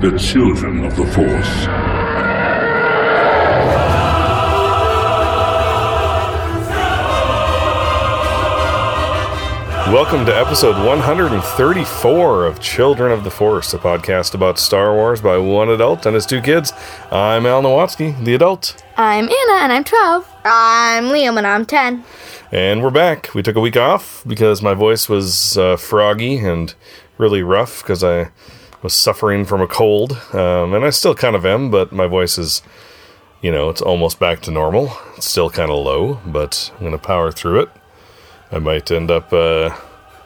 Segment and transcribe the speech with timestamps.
[0.00, 1.66] the children of the Force.
[9.88, 15.38] Welcome to episode 134 of Children of the Force, a podcast about Star Wars by
[15.38, 16.72] one adult and his two kids.
[17.12, 20.28] I'm Al Nowatzki, the adult, I'm Anna and I'm 12.
[20.44, 22.04] I'm Liam and I'm 10.
[22.50, 23.32] and we're back.
[23.34, 26.74] We took a week off because my voice was uh, froggy and
[27.16, 28.30] really rough because I
[28.82, 32.38] was suffering from a cold, um, and I still kind of am, but my voice
[32.38, 32.62] is,
[33.42, 34.92] you know, it's almost back to normal.
[35.16, 37.68] It's still kind of low, but I'm going to power through it.
[38.52, 39.76] I might end up uh,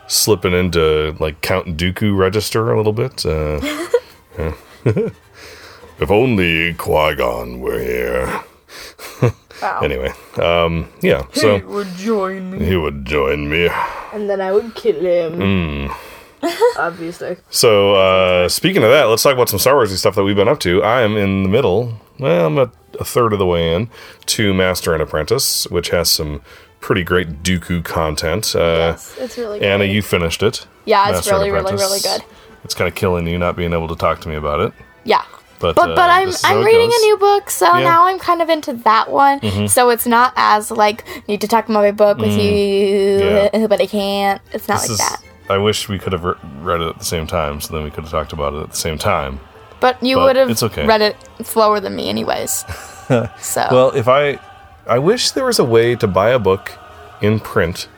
[0.09, 3.25] slipping into like Count Dooku register a little bit.
[3.25, 3.61] Uh,
[4.39, 4.55] yeah.
[4.85, 8.41] if only Qui Gon were here.
[9.83, 11.27] Anyway, um, yeah.
[11.35, 12.65] So he Would join me.
[12.65, 13.69] he would join me.
[14.11, 15.35] And then I would kill him.
[15.89, 16.10] Hmm.
[16.79, 17.37] Obviously.
[17.51, 20.49] So uh, speaking of that, let's talk about some Star Warsy stuff that we've been
[20.49, 20.83] up to.
[20.83, 21.95] I am in the middle.
[22.19, 23.89] Well, I'm a, a third of the way in
[24.27, 26.43] to Master and Apprentice, which has some
[26.81, 28.55] pretty great Dooku content.
[28.55, 28.59] Uh,
[28.93, 29.67] Yes, it's really good.
[29.67, 30.67] Anna, you finished it.
[30.87, 32.23] Yeah, it's Master really, really, really good.
[32.65, 34.73] It's kind of killing you not being able to talk to me about it.
[35.05, 35.25] Yeah.
[35.61, 36.95] But, But uh, but I'm this is how I'm reading goes.
[37.03, 37.73] a new book, so Yeah.
[37.73, 37.85] Mm-hmm.
[37.85, 39.69] now I'm kind of into that one.
[39.69, 43.51] So it's not as like need to talk about my book with you, Mm.
[43.53, 43.67] Yeah.
[43.67, 44.41] but I can't.
[44.53, 45.20] It's not This like is- that.
[45.51, 47.91] I wish we could have re- read it at the same time, so then we
[47.91, 49.41] could have talked about it at the same time.
[49.81, 50.87] But you would have it's okay.
[50.87, 52.65] read it slower than me, anyways.
[53.41, 54.39] so Well, if I,
[54.87, 56.73] I wish there was a way to buy a book
[57.21, 57.89] in print,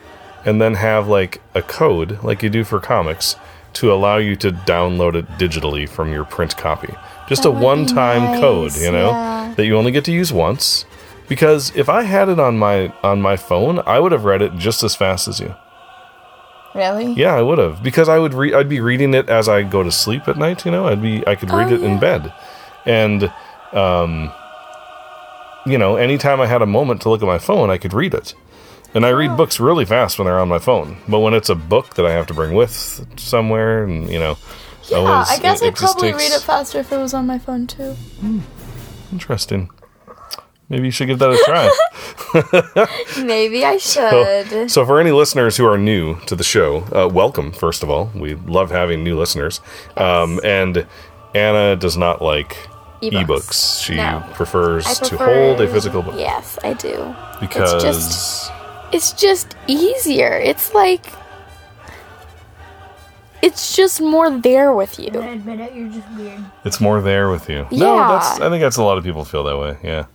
[0.45, 3.35] and then have like a code, like you do for comics,
[3.73, 6.93] to allow you to download it digitally from your print copy.
[7.27, 9.53] Just a one-time code, you know, yeah.
[9.55, 10.85] that you only get to use once.
[11.27, 14.55] Because if I had it on my on my phone, I would have read it
[14.57, 15.55] just as fast as you.
[16.75, 19.63] Really, Yeah, I would have because I would re- I'd be reading it as I
[19.63, 20.65] go to sleep at night.
[20.65, 22.33] You know, I'd be I could read Oh, it in bed,
[22.85, 23.31] and
[23.73, 24.31] um,
[25.65, 28.13] you know, anytime I had a moment to look at my phone, I could read
[28.13, 28.33] it.
[28.95, 29.15] And I Oh.
[29.15, 32.05] read books really fast when they're on my phone, but when it's a book that
[32.05, 34.37] I have to bring with somewhere, and you know,
[34.89, 34.97] yeah.
[34.97, 37.25] always- I guess it- I'd it probably takes- read it faster if it was on
[37.25, 37.95] my phone too.
[39.11, 39.69] Interesting.
[40.73, 43.21] Maybe you should give that a try.
[43.23, 44.71] Maybe I should.
[44.71, 48.09] So, for any listeners who are new to the show, uh, welcome, first of all.
[48.15, 49.61] We love having new listeners.
[49.95, 50.87] Um, and
[51.35, 52.57] Anna does not like
[53.03, 53.23] Ebooks.
[53.27, 53.83] ebooks.
[53.85, 54.23] She No.
[54.33, 57.13] prefers I to hold a physical book Yes, I do.
[57.39, 58.51] because just-
[58.91, 60.33] it's just easier.
[60.33, 61.05] It's like
[63.43, 65.09] it's just more there with you.
[65.21, 66.43] admit it, you're just weird.
[66.65, 67.67] it's more there with you.
[67.71, 68.07] No, Yeah.
[68.07, 68.39] that's.
[68.39, 69.77] I think that's a lot of people feel that way.
[69.83, 70.05] Yeah.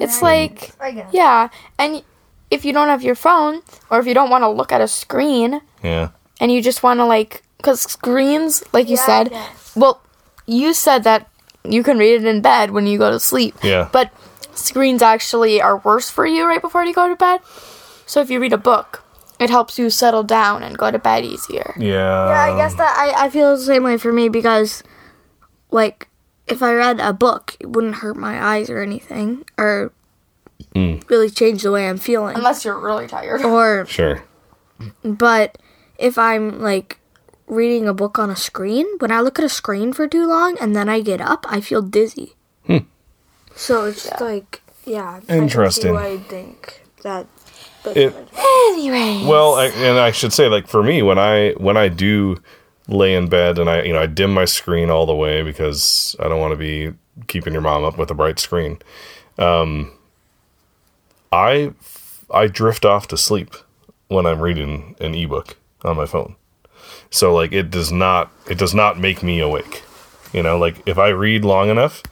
[0.00, 0.72] It's like
[1.12, 1.48] yeah,
[1.78, 2.02] and
[2.50, 4.88] if you don't have your phone or if you don't want to look at a
[4.88, 6.10] screen Yeah.
[6.40, 9.32] and you just want to like cuz screens like you Yeah, said,
[9.74, 10.00] well,
[10.46, 11.28] you said that
[11.64, 13.56] you can read it in bed when you go to sleep.
[13.62, 13.88] Yeah.
[13.90, 14.10] But
[14.54, 17.40] screens actually are worse for you right before you go to bed.
[18.06, 19.02] So if you read a book,
[19.40, 21.74] it helps you settle down and go to bed easier.
[21.76, 22.28] Yeah.
[22.30, 24.82] Yeah, I guess that I, I feel the same way for me because,
[25.70, 26.06] like,
[26.46, 29.92] if I read a book, it wouldn't hurt my eyes or anything, or
[30.74, 32.36] really change the way I'm feeling.
[32.36, 33.40] Unless you're really tired.
[33.44, 34.22] Or, Sure.
[35.02, 35.58] but
[35.98, 36.98] if I'm like
[37.46, 40.56] reading a book on a screen, when I look at a screen for too long
[40.60, 42.34] and then I get up, I feel dizzy.
[42.66, 42.78] Hmm.
[43.54, 45.20] So it's like, yeah.
[45.28, 45.96] Interesting.
[45.96, 47.26] I think that.
[47.86, 49.24] It, Anyway.
[49.26, 52.36] Well, I, and I should say, like for me, when I when I do
[52.88, 56.14] lay in bed and I you know I dim my screen all the way because
[56.20, 56.92] I don't want to be
[57.26, 58.78] keeping your mom up with a bright screen.
[59.38, 59.92] Um,
[61.32, 61.72] I
[62.30, 63.54] I drift off to sleep
[64.08, 66.36] when I'm reading an ebook on my phone.
[67.10, 69.82] So like it does not it does not make me awake.
[70.32, 72.02] You know, like if I read long enough,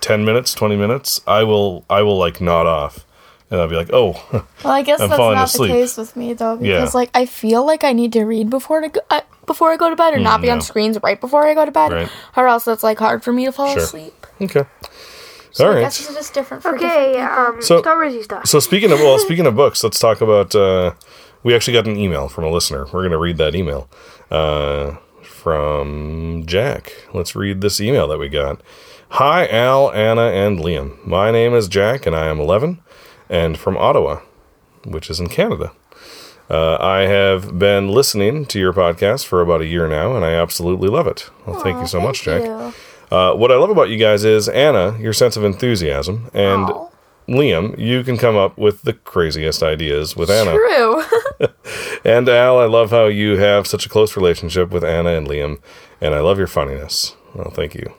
[0.00, 3.06] 10 minutes, 20 minutes, I will I will like nod off
[3.50, 5.72] and I'll be like, "Oh, Well, I guess I'm that's not asleep.
[5.72, 6.98] the case with me though, because Yeah.
[6.98, 9.20] like I feel like I need to read before to go, uh,
[9.50, 10.54] before I go to bed, or not be yeah.
[10.54, 12.08] on screens right before I go to bed, Right.
[12.36, 13.82] or else it's like hard for me to fall Sure.
[13.82, 14.26] asleep.
[14.40, 14.64] okay."
[15.52, 15.80] So All I right.
[15.82, 17.54] guess it's just different for Okay, different people.
[17.56, 18.46] um, So- Star Warsy stuff.
[18.46, 20.54] So speaking of well, speaking of books, let's talk about.
[20.54, 20.92] Uh,
[21.42, 22.84] we actually got an email from a listener.
[22.92, 23.88] We're going to read that email
[24.30, 24.92] uh,
[25.22, 26.92] from Jack.
[27.14, 28.60] Let's read this email that we got.
[29.14, 31.04] Hi, Al, Anna, and Liam.
[31.04, 32.80] My name is Jack, and I am 11,
[33.28, 34.20] and from Ottawa,
[34.84, 35.72] which is in Canada.
[36.50, 40.32] Uh, I have been listening to your podcast for about a year now, and I
[40.32, 41.30] absolutely love it.
[41.46, 42.42] Well, thank you so much, Jack.
[43.10, 46.88] Uh, what I love about you guys is Anna, your sense of enthusiasm, and Aw.
[47.28, 50.52] Liam, you can come up with the craziest ideas with Anna.
[50.52, 51.02] True.
[52.04, 55.60] And Al, I love how you have such a close relationship with Anna and Liam,
[56.00, 57.14] and I love your funniness.
[57.34, 57.92] Well, thank you.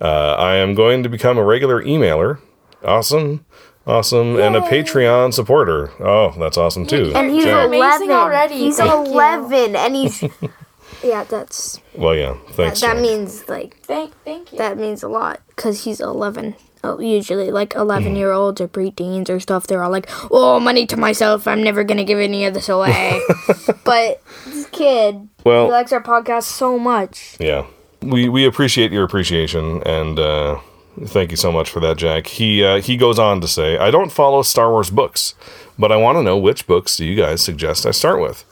[0.00, 2.40] Uh, I am going to become a regular emailer.
[2.84, 3.44] Awesome.
[3.86, 4.38] Awesome.
[4.38, 5.90] And a Patreon supporter.
[6.00, 7.12] Oh, that's awesome too.
[7.14, 7.66] And he's Jack.
[7.66, 8.54] amazing 11 already.
[8.58, 9.12] He's Thank you.
[9.12, 10.22] 11 and he's
[11.04, 12.34] Yeah, that's Well, yeah.
[12.50, 12.80] Thanks.
[12.80, 13.02] that Jack.
[13.02, 14.58] means like Thank, thank you.
[14.58, 16.54] that means a lot cuz he's 11.
[16.84, 20.84] Oh, usually like 11 year olds or preteens or stuff they're all like, "Oh, money
[20.86, 21.46] to myself.
[21.46, 23.20] I'm never going to give any of this away."
[23.84, 27.36] but this kid Well- he likes our podcast so much.
[27.38, 27.66] Yeah.
[28.00, 30.58] We we appreciate your appreciation and uh,
[31.06, 32.26] thank you so much for that, Jack.
[32.26, 35.34] He uh, he goes on to say, "I don't follow Star Wars books,
[35.78, 38.44] but I want to know which books do you guys suggest I start with?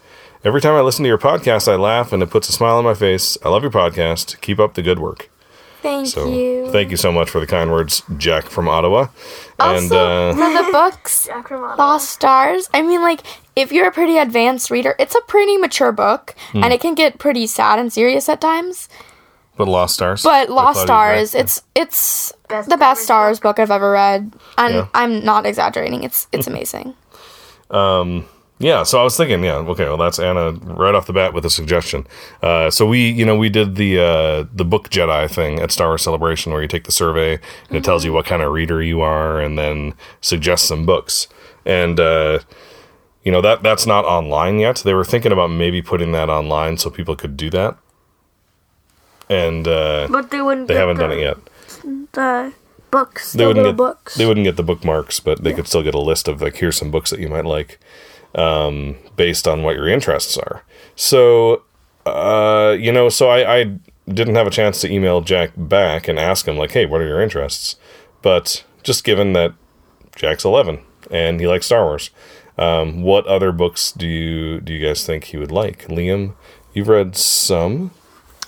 [0.42, 2.84] Every time I listen to your podcast, I laugh and it puts a smile on
[2.84, 3.37] my face.
[3.44, 4.40] I love your podcast.
[4.40, 5.28] Keep up the good work."
[5.82, 6.70] thank So you.
[6.70, 9.06] thank you so much for the kind words, Jack from Ottawa.
[9.58, 12.69] and also, uh, for the books, Lost Stars.
[12.75, 13.20] I mean, like,
[13.56, 16.64] if you're a pretty advanced reader, it's a pretty mature book, Hmm.
[16.64, 18.90] and it can get pretty sad and serious at times.
[19.61, 20.23] But Lost Stars.
[20.23, 24.87] But Lost Stars, you- it's it's the best Stars book I've ever read, and Yeah.
[24.95, 26.03] I'm not exaggerating.
[26.03, 26.95] It's it's amazing.
[27.71, 28.25] Um.
[28.62, 31.47] Yeah, so I was thinking, yeah, okay, well, that's Anna right off the bat with
[31.47, 32.07] a suggestion.
[32.43, 35.89] Uh, so we, you know, we did the uh, the book Jedi thing at Star
[35.89, 38.83] Wars Celebration, where you take the survey and it tells you what kind of reader
[38.83, 41.27] you are, and then suggests some books.
[41.65, 42.41] And uh,
[43.25, 44.83] you know that that's not online yet.
[44.85, 47.79] They were thinking about maybe putting that online so people could do that,
[49.31, 51.37] and uh, But they wouldn't they get haven't the, done it yet.
[52.12, 52.53] the
[52.91, 53.32] books.
[53.32, 54.15] They the wouldn't get books.
[54.17, 56.77] they wouldn't get the bookmarks, but they could still get a list of like here's
[56.77, 57.79] some books that you might like,
[58.35, 60.65] um, based on what your interests are.
[60.97, 61.62] So,
[62.05, 63.65] uh, you know, so I, I
[64.09, 67.06] didn't have a chance to email Jack back and ask him like, hey, what are
[67.06, 67.76] your interests?
[68.23, 69.55] But just given that
[70.17, 70.81] Jack's eleven
[71.11, 72.11] and he likes Star Wars,
[72.59, 75.87] um, what other books do you do you guys think he would like?
[75.87, 76.35] Liam,
[76.75, 77.93] you've read some.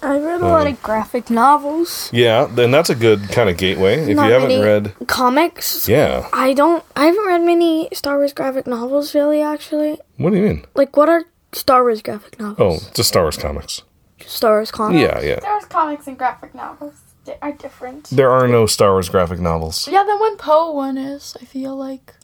[0.03, 2.11] I read a lot of graphic novels.
[2.13, 4.01] Yeah, then that's a good kind of gateway.
[4.01, 5.89] If Not you haven't many read, comics.
[5.89, 6.29] yeah.
[6.33, 6.85] I don't.
[6.97, 9.41] I haven't read many Star Wars graphic novels really.
[9.43, 10.65] Actually, What do you mean?
[10.75, 12.59] like what are Star Wars graphic novels?
[12.59, 12.91] Oh, novels?
[12.95, 13.83] just Star Wars comics.
[14.27, 15.01] Star Wars comics.
[15.01, 15.39] Yeah, yeah.
[15.41, 16.95] Star Wars comics and graphic novels
[17.41, 18.11] are different.
[18.11, 19.87] There are no Star Wars graphic novels.
[19.89, 21.37] Yeah, the one Poe one is.
[21.41, 22.15] I feel like,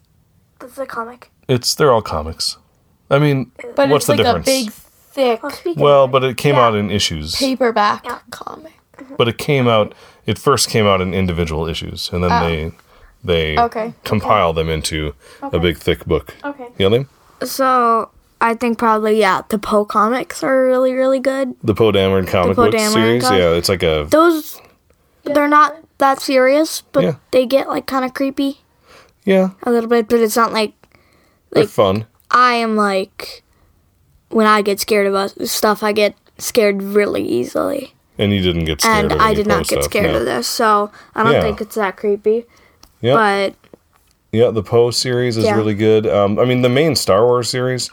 [0.59, 1.31] That's a comic.
[1.49, 2.57] It's they're all comics.
[3.11, 4.49] I mean, but what's it's the like difference?
[4.49, 4.73] a big,
[5.13, 6.67] thick Well, well, but it came Yeah.
[6.67, 7.35] out in issues.
[7.37, 8.73] paperback comic.
[8.97, 9.15] Mm-hmm.
[9.17, 9.95] But it came out.
[10.27, 12.41] It first came out in individual issues, and then oh.
[12.47, 12.73] they
[13.25, 16.35] they Okay, compile them into a big thick book.
[16.45, 16.67] Okay.
[16.79, 17.09] You know them?
[17.49, 18.11] so
[18.41, 21.55] I think probably yeah, the Poe comics are really really good.
[21.63, 23.23] The Poe Dameron comic Poe book Dameron series.
[23.25, 24.61] comic- Yeah, it's like a Those
[25.25, 27.15] they're not that serious, but Yeah.
[27.33, 28.61] they get like kind of creepy
[29.25, 29.51] yeah.
[29.63, 30.09] a little bit.
[30.09, 30.73] But it's not like
[31.51, 32.07] They're Like- fun.
[32.31, 33.43] I am like
[34.31, 37.95] when I get scared about stuff, I get scared really easily.
[38.19, 39.13] And you didn't get scared.
[39.13, 40.19] and I did not get scared no.
[40.19, 41.43] of this, so I don't Yeah.
[41.43, 42.45] think it's that creepy.
[43.01, 43.15] Yep.
[43.15, 43.55] But
[44.33, 45.57] Yeah, the Poe series is Yeah.
[45.57, 46.07] really good.
[46.07, 47.91] Um, I mean, the main Star Wars series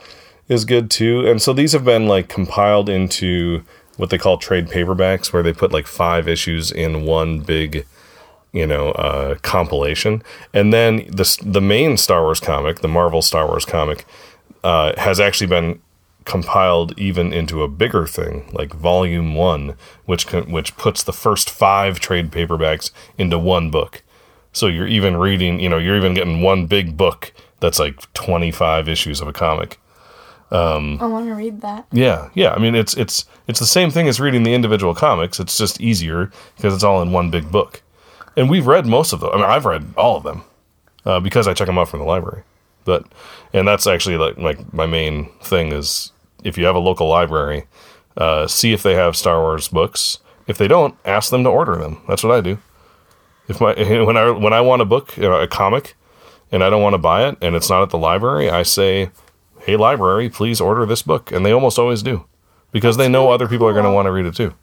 [0.50, 1.26] is good too.
[1.26, 3.62] And so these have been like compiled into
[3.98, 7.86] what they call trade paperbacks, where they put like five issues in one big,
[8.52, 10.22] you know, uh, compilation.
[10.54, 14.06] And then the the main Star Wars comic, the Marvel Star Wars comic,
[14.64, 15.80] uh, has actually been
[16.26, 19.76] compiled even into a bigger thing, like Volume One,
[20.06, 24.04] which con- which puts the first five trade paperbacks into one book.
[24.52, 28.88] So you're even reading, you know, you're even getting one big book that's like 25
[28.90, 29.80] issues of a comic.
[30.52, 31.86] Um, I want to read that.
[31.92, 32.54] Yeah, yeah.
[32.54, 35.40] I mean, it's it's it's the same thing as reading the individual comics.
[35.40, 37.82] It's just easier because it's all in one big book.
[38.38, 39.32] And we've read most of them.
[39.32, 40.44] I mean, I've read all of them
[41.06, 42.44] uh, because I check them out from the library.
[42.84, 43.06] But
[43.54, 46.12] and that's actually like like my main thing is
[46.46, 47.66] if you have a local library,
[48.16, 50.20] uh, see if they have Star Wars books.
[50.48, 52.02] If they don't, ask them to order them.
[52.08, 52.60] That's what I do.
[53.48, 53.74] If my
[54.06, 55.96] when I when I want a book, you know, a comic,
[56.52, 59.10] and I don't want to buy it, and it's not at the library, I say,
[59.60, 62.26] "Hey, library, please order this book," and they almost always do,
[62.72, 64.54] because they know other people are going to want to read it too.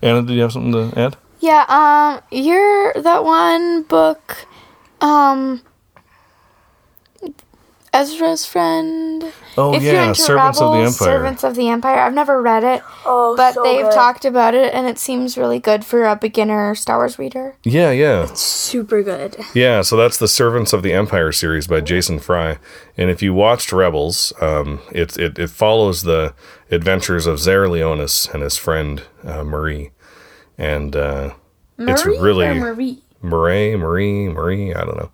[0.00, 1.16] Anna, did you have something to add?
[1.40, 4.46] Yeah, um, you're that one book,
[5.00, 5.62] um,
[7.92, 9.32] Ezra's friend.
[9.58, 11.16] Oh if you're yeah, into Servants of the Rebels, Empire.
[11.16, 11.98] Servants of the Empire.
[11.98, 15.84] I've never read it, oh, but they've talked about it, and it seems really good
[15.84, 17.56] for a beginner Star Wars reader.
[17.62, 18.32] Yeah, yeah.
[18.32, 19.36] super good.
[19.54, 22.58] Yeah, so that's the Servants of the Empire series by Jason Fry.
[22.96, 26.34] And if you watched Rebels, um, it, it, it follows the
[26.70, 29.90] adventures of Zare Leonis and his friend uh, Marie.
[30.56, 31.34] And uh,
[31.78, 33.02] it's really or Marie.
[33.20, 35.10] Marie, Marie, Marie, I don't know.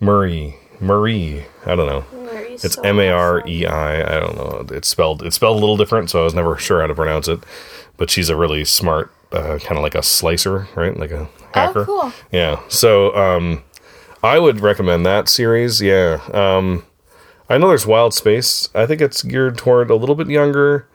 [0.00, 2.04] Marie, Marie, I don't know.
[2.50, 4.16] It's M A R E I.
[4.16, 4.66] I don't know.
[4.74, 7.28] It's spelled it's spelled a little different, so I was never sure how to pronounce
[7.28, 7.40] it.
[7.96, 10.96] But she's a really smart uh, kind of like a slicer, right?
[10.96, 11.82] Like a hacker.
[11.82, 12.12] Oh, cool.
[12.32, 12.60] Yeah.
[12.68, 13.62] So um,
[14.22, 15.80] I would recommend that series.
[15.80, 16.20] Yeah.
[16.32, 16.84] Um,
[17.48, 18.68] I know there's Wild Space.
[18.74, 20.88] I think it's geared toward a little bit younger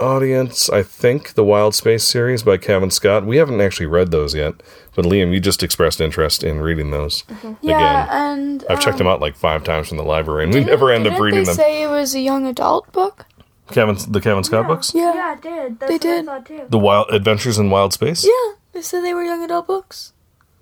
[0.00, 0.68] audience.
[0.70, 3.24] I think the Wild Space series by Cavan Scott.
[3.26, 4.54] We haven't actually read those yet,
[4.94, 7.24] but Liam, you just expressed interest in reading those
[7.62, 8.08] Yeah, again.
[8.10, 10.90] and I've checked um, them out like five times from the library, and we never
[10.90, 11.54] end up reading they them.
[11.54, 13.26] say it was a young adult book?
[13.70, 15.12] Cavan, the Cavan Scott books, Yeah.
[15.14, 15.80] Yeah, it did.
[15.80, 16.28] That's They what did.
[16.28, 16.66] I too.
[16.68, 18.24] the Wild Adventures in Wild Space.
[18.24, 20.12] Yeah, they said they were young adult books.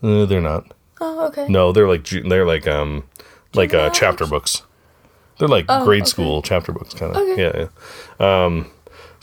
[0.02, 0.72] Uh, they're not.
[1.00, 1.46] Oh, okay.
[1.48, 3.04] No, they're like they're like um
[3.52, 4.62] like uh, chapter books.
[5.38, 6.08] They're like Oh, grade okay.
[6.08, 7.18] school chapter books, kind of.
[7.18, 7.42] Okay.
[7.42, 7.68] Yeah,
[8.20, 8.44] yeah.
[8.44, 8.70] Um,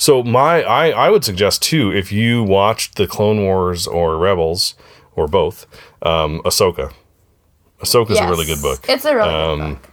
[0.02, 4.74] so my I I would suggest too if you watched the Clone Wars or Rebels
[5.16, 5.58] or both,
[6.02, 6.92] um, Ahsoka.
[7.84, 8.80] Ahsoka's a really good book.
[8.90, 9.88] It's a really Um, good book.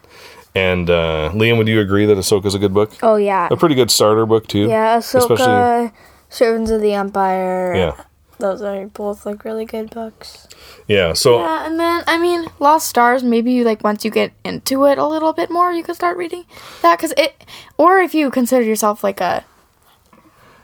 [0.55, 2.91] And uh, Liam, would you agree that Ahsoka's a good book?
[3.03, 3.49] Oh yeah.
[3.51, 4.67] A pretty good starter book too.
[4.69, 5.93] Yeah, Especially- Ahsoka,
[6.29, 7.75] Servants of the Empire.
[7.77, 7.95] Yeah.
[8.39, 10.47] Those are both like really good books.
[10.87, 11.13] Yeah.
[11.13, 13.23] So Yeah, and then I mean, Lost Stars.
[13.23, 16.17] Maybe you like once you get into it a little bit more, you could start
[16.17, 16.45] reading
[16.83, 17.45] that because it.
[17.77, 19.45] Or if you consider yourself like a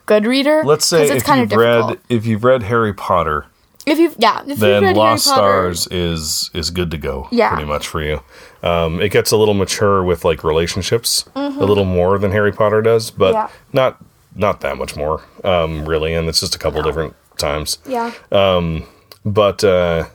[0.06, 1.90] good reader, let's say it's if you've difficult.
[1.90, 3.46] read if you've read Harry Potter,
[3.86, 7.28] if you've yeah, if you've then read Lost Stars is is good to go.
[7.30, 7.50] Yeah.
[7.50, 8.20] pretty much for you.
[8.62, 12.80] Um, it gets a little mature with like relationships, a little more than Harry Potter
[12.82, 13.52] does, but Mm-hmm.
[13.54, 13.60] Yeah.
[13.72, 14.04] not
[14.36, 16.12] not that much more, um, really.
[16.14, 17.78] And it's just a couple different times.
[17.86, 18.84] yeah, Um,
[19.24, 20.06] But uh,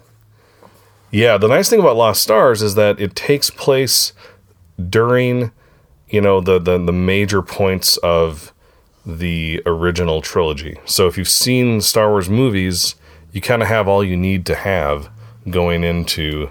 [1.12, 4.14] yeah, the nice thing about Lost Stars is that it takes place
[4.90, 5.52] during,
[6.10, 8.52] you know, the the, the major points of
[9.18, 10.78] the original trilogy.
[10.86, 12.96] So if you've seen Star Wars movies,
[13.32, 15.10] you kind of have all you need to have
[15.50, 16.50] going into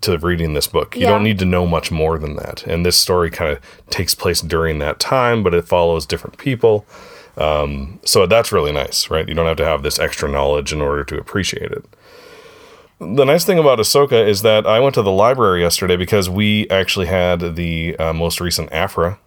[0.00, 0.96] to reading this book.
[0.96, 1.08] You Yeah.
[1.10, 2.64] don't need to know much more than that.
[2.66, 3.58] And this story kind of
[3.90, 6.84] takes place during that time, but it follows different people.
[7.36, 9.28] Um, so that's really nice, right?
[9.28, 11.84] You don't have to have this extra knowledge in order to appreciate it.
[13.00, 16.68] The nice thing about Ahsoka is that I went to the library yesterday because we
[16.68, 19.18] actually had the uh, most recent Aphra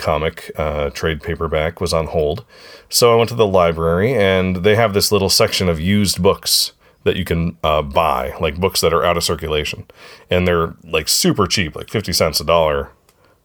[0.00, 2.44] comic uh, trade paperback was on hold.
[2.88, 6.72] So I went to the library and they have this little section of used books
[7.04, 9.86] that you can uh, buy, like books that are out of circulation,
[10.28, 12.90] and they're like super cheap, like fifty cents a dollar,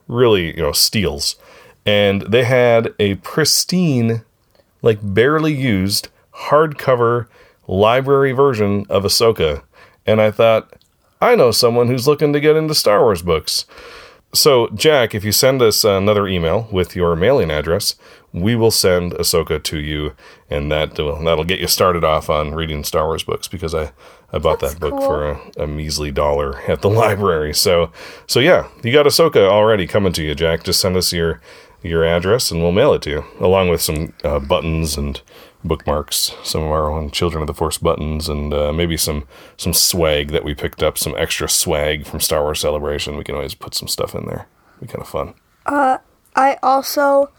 [0.08, 1.36] really you know steals.
[1.86, 4.24] And they had a pristine,
[4.82, 6.10] like barely used
[6.50, 7.28] hardcover
[7.68, 9.64] library version of Ahsoka,
[10.06, 10.74] and I thought,
[11.22, 13.66] I know someone who's looking to get into Star Wars books.
[14.36, 17.96] So, Jack, if you send us another email with your mailing address,
[18.34, 20.14] we will send Ahsoka to you,
[20.50, 23.94] and that will, that'll get you started off on reading Star Wars books because I,
[24.34, 25.02] I bought that book cool.
[25.02, 27.54] for a, a measly dollar at the library.
[27.54, 27.94] So,
[28.28, 30.64] so yeah, you got Ahsoka already coming to you, Jack.
[30.64, 31.42] Just send us your
[31.82, 35.22] your address, and we'll mail it to you, along with some uh, buttons and
[35.68, 39.74] bookmarks, some of our own Children of the Force buttons, and uh, maybe some some
[39.74, 43.18] swag that we picked up, some extra swag from Star Wars Celebration.
[43.18, 44.48] We can always put some stuff in there.
[44.82, 45.34] Be kind of fun.
[46.38, 47.30] I also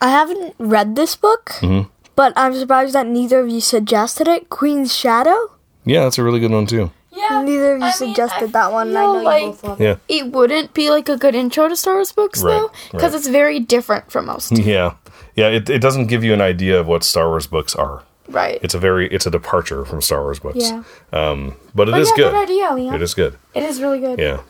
[0.00, 1.88] I haven't read this book, Mm-hmm.
[2.16, 4.48] but I'm surprised that neither of you suggested it.
[4.48, 5.52] Queen's Shadow.
[5.84, 6.90] Yeah, that's a really good one too.
[7.12, 7.42] yeah.
[7.42, 8.88] Neither of you I mean, suggested I that one.
[8.88, 11.68] and I know like you both love Yeah, it wouldn't be like a good intro
[11.68, 13.18] to Star Wars books Right, though, because right.
[13.18, 14.52] it's very different from most.
[14.58, 14.94] yeah,
[15.36, 15.48] yeah.
[15.48, 18.02] It, it doesn't give you an idea of what Star Wars books are.
[18.28, 18.58] right.
[18.62, 20.58] It's a very it's a departure from Star Wars books.
[20.58, 20.82] yeah.
[21.12, 22.32] but it But is yeah, good.
[22.32, 22.94] good idea, Liam.
[22.94, 23.38] It is good.
[23.54, 24.18] It is really good.
[24.18, 24.40] Yeah.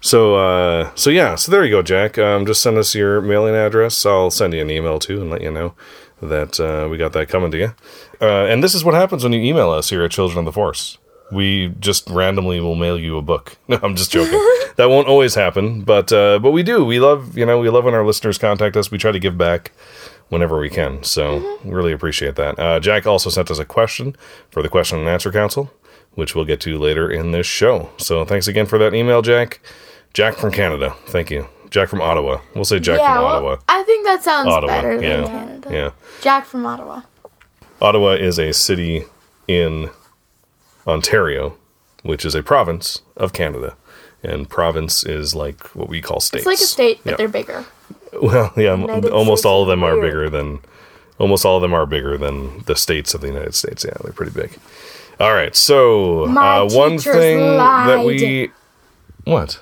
[0.00, 2.18] So uh so yeah, so there you go, Jack.
[2.18, 4.04] Um just send us your mailing address.
[4.06, 5.74] I'll send you an email too and let you know
[6.22, 7.74] that uh, we got that coming to you.
[8.20, 10.52] Uh, and this is what happens when you email us here at Children of the
[10.52, 10.96] Force.
[11.32, 13.56] We just randomly will mail you a book.
[13.68, 14.38] No, I'm just joking.
[14.76, 16.84] that won't always happen, but uh, but we do.
[16.84, 18.90] We love you know we love when our listeners contact us.
[18.90, 19.72] We try to give back
[20.28, 21.02] whenever we can.
[21.02, 22.58] So really appreciate that.
[22.58, 24.16] Uh, Jack also sent us a question
[24.50, 25.72] for the question and answer council,
[26.12, 27.90] which we'll get to later in this show.
[27.96, 29.60] So thanks again for that email, Jack.
[30.12, 30.94] Jack from Canada.
[31.06, 31.48] Thank you.
[31.70, 32.40] Jack from Ottawa.
[32.54, 33.56] We'll say Jack yeah, from well, Ottawa.
[33.68, 35.26] I think that sounds Ottawa, better than yeah.
[35.26, 35.68] Canada.
[35.72, 35.90] Yeah.
[36.20, 37.02] Jack from Ottawa.
[37.80, 39.04] Ottawa is a city
[39.48, 39.90] in
[40.86, 41.56] Ontario,
[42.02, 43.76] which is a province of Canada.
[44.22, 46.42] And province is like what we call states.
[46.42, 47.16] It's like a state, but Yeah.
[47.16, 47.64] they're bigger.
[48.22, 50.04] Well, yeah, United almost States all of them are weird.
[50.06, 50.60] bigger than
[51.18, 53.84] almost all of them are bigger than the states of the United States.
[53.84, 54.56] Yeah, they're pretty big.
[55.20, 58.50] All right, so My uh, one teachers thing that we
[59.24, 59.60] what?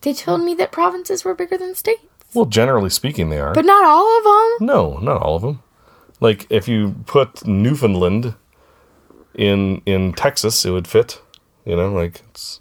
[0.00, 2.02] They told me that provinces were bigger than states,
[2.34, 3.54] Well, generally speaking, they are.
[3.54, 4.66] but not all of them.
[4.66, 5.62] no, not all of them.
[6.20, 8.34] Like if you put Newfoundland
[9.34, 11.20] in in Texas, it would fit.
[11.64, 12.60] You know, like it's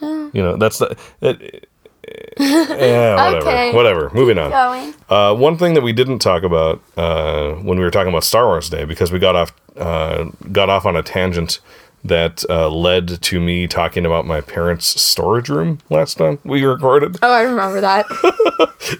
[0.00, 1.68] you know that's the it,
[2.38, 3.48] yeah, whatever.
[3.48, 3.74] Okay.
[3.74, 4.10] Whatever.
[4.14, 4.94] Moving on.
[5.08, 8.46] Uh, one thing that we didn't talk about uh, when we were talking about Star
[8.46, 11.60] Wars Day, because we got off uh, got off on a tangent
[12.04, 17.18] that uh, led to me talking about my parents' storage room last time we recorded,
[17.22, 18.04] Oh, I remember that.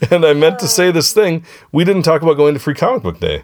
[0.10, 1.44] and I meant to say this thing.
[1.70, 3.42] We didn't talk about going to Free Comic Book Day,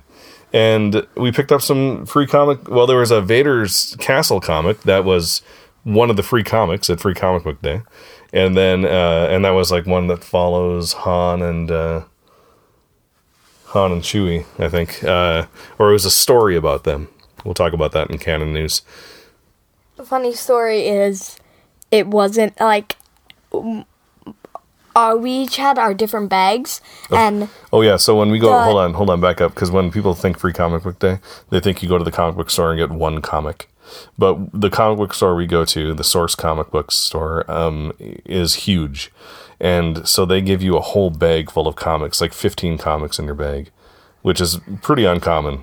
[0.52, 2.68] and we picked up some free comic.
[2.68, 5.42] Well, there was a Vader's Castle comic that was
[5.84, 7.82] one of the free comics at Free Comic Book Day,
[8.32, 11.70] and then uh, and that was like one that follows Han and.
[11.70, 12.04] Uh,
[13.70, 15.46] Han and Chewie, I think, uh,
[15.78, 17.08] or it was a story about them.
[17.44, 18.82] We'll talk about that in canon news.
[19.94, 21.38] The funny story is,
[21.92, 22.96] it wasn't like.
[24.96, 26.80] Uh, we each had our different bags,
[27.10, 29.70] and Oh yeah, so when we go, The- hold on, hold on, back up, because
[29.70, 31.18] when people think Free Comic Book Day,
[31.50, 33.68] they think you go to the comic book store and get one comic.
[34.18, 38.54] But the comic book store we go to, the Source Comic Book Store, um, is
[38.66, 39.10] huge,
[39.60, 43.24] and so they give you a whole bag full of comics, like fifteen comics in
[43.26, 43.70] your bag,
[44.22, 45.62] which is pretty uncommon.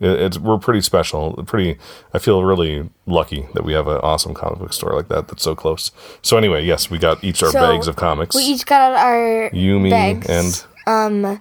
[0.00, 1.32] It- It's we're pretty special.
[1.46, 1.78] Pretty,
[2.12, 5.42] I feel really lucky that we have an awesome comic book store like that that's
[5.42, 5.90] so close.
[6.22, 8.36] So anyway, yes, we got each our So, bags of comics.
[8.36, 10.26] we each got our you, me, bags.
[10.28, 11.40] and um.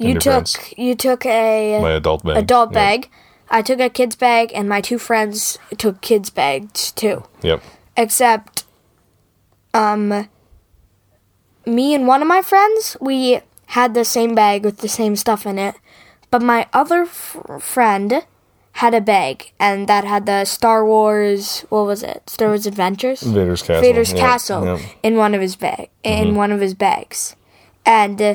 [0.00, 0.56] You took friends.
[0.76, 2.36] you took a my adult bag.
[2.36, 2.74] adult Yep.
[2.74, 3.10] bag.
[3.50, 7.24] I took a kid's bag, and my two friends took kids' bags too.
[7.42, 7.62] Yep.
[7.96, 8.64] Except,
[9.74, 10.28] um,
[11.66, 15.46] me and one of my friends, we had the same bag with the same stuff
[15.46, 15.74] in it.
[16.30, 18.24] But my other friend
[18.72, 21.64] had a bag, and that had the Star Wars.
[21.68, 22.28] What was it?
[22.30, 23.22] Star Wars Adventures.
[23.22, 23.80] Vader's Castle.
[23.82, 24.62] Vader's Yeah, Castle.
[24.62, 24.86] Mm-hmm.
[25.02, 27.34] in one of his bag in one of his bags,
[27.86, 28.34] and uh,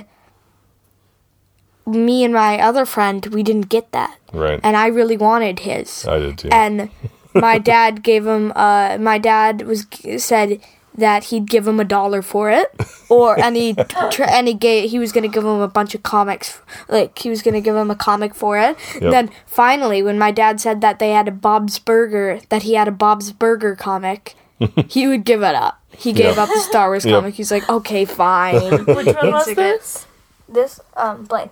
[1.86, 4.60] me and my other friend we didn't get that, Right.
[4.64, 6.50] and I really wanted his, I did too.
[6.52, 6.90] and
[7.34, 8.52] my dad gave him.
[8.56, 9.86] Uh, my dad was
[10.18, 10.60] said
[10.98, 12.72] that he'd give him a dollar for it,
[13.10, 13.74] or and he
[14.12, 17.30] tr- and he gave he was gonna give him a bunch of comics, like he
[17.30, 18.78] was gonna give him a comic for it.
[19.02, 19.12] Yep.
[19.12, 22.88] Then finally, when my dad said that they had a Bob's Burger, that he had
[22.88, 24.36] a Bob's Burger comic,
[24.88, 25.80] he would give it up.
[25.96, 26.44] He gave Yeah.
[26.44, 27.16] up the Star Wars Yep.
[27.20, 27.34] comic.
[27.36, 28.86] He's like, okay, fine.
[28.86, 30.06] Which one was It's this?
[30.50, 31.50] this um Blaine.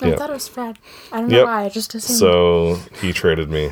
[0.00, 0.16] I Yeah.
[0.16, 0.78] thought it was Fred.
[1.12, 1.46] I don't know Yep.
[1.46, 1.64] why.
[1.64, 2.18] I just assumed.
[2.18, 3.70] so he traded me.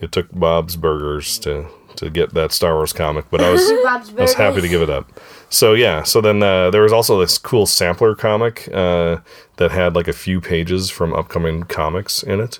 [0.00, 4.22] It took Bob's Burgers to to get that Star Wars comic, but I was I
[4.22, 5.10] was happy to give it up.
[5.48, 9.18] So yeah, so then uh, there was also this cool sampler comic uh,
[9.56, 12.58] that had like a few pages from upcoming comics in it.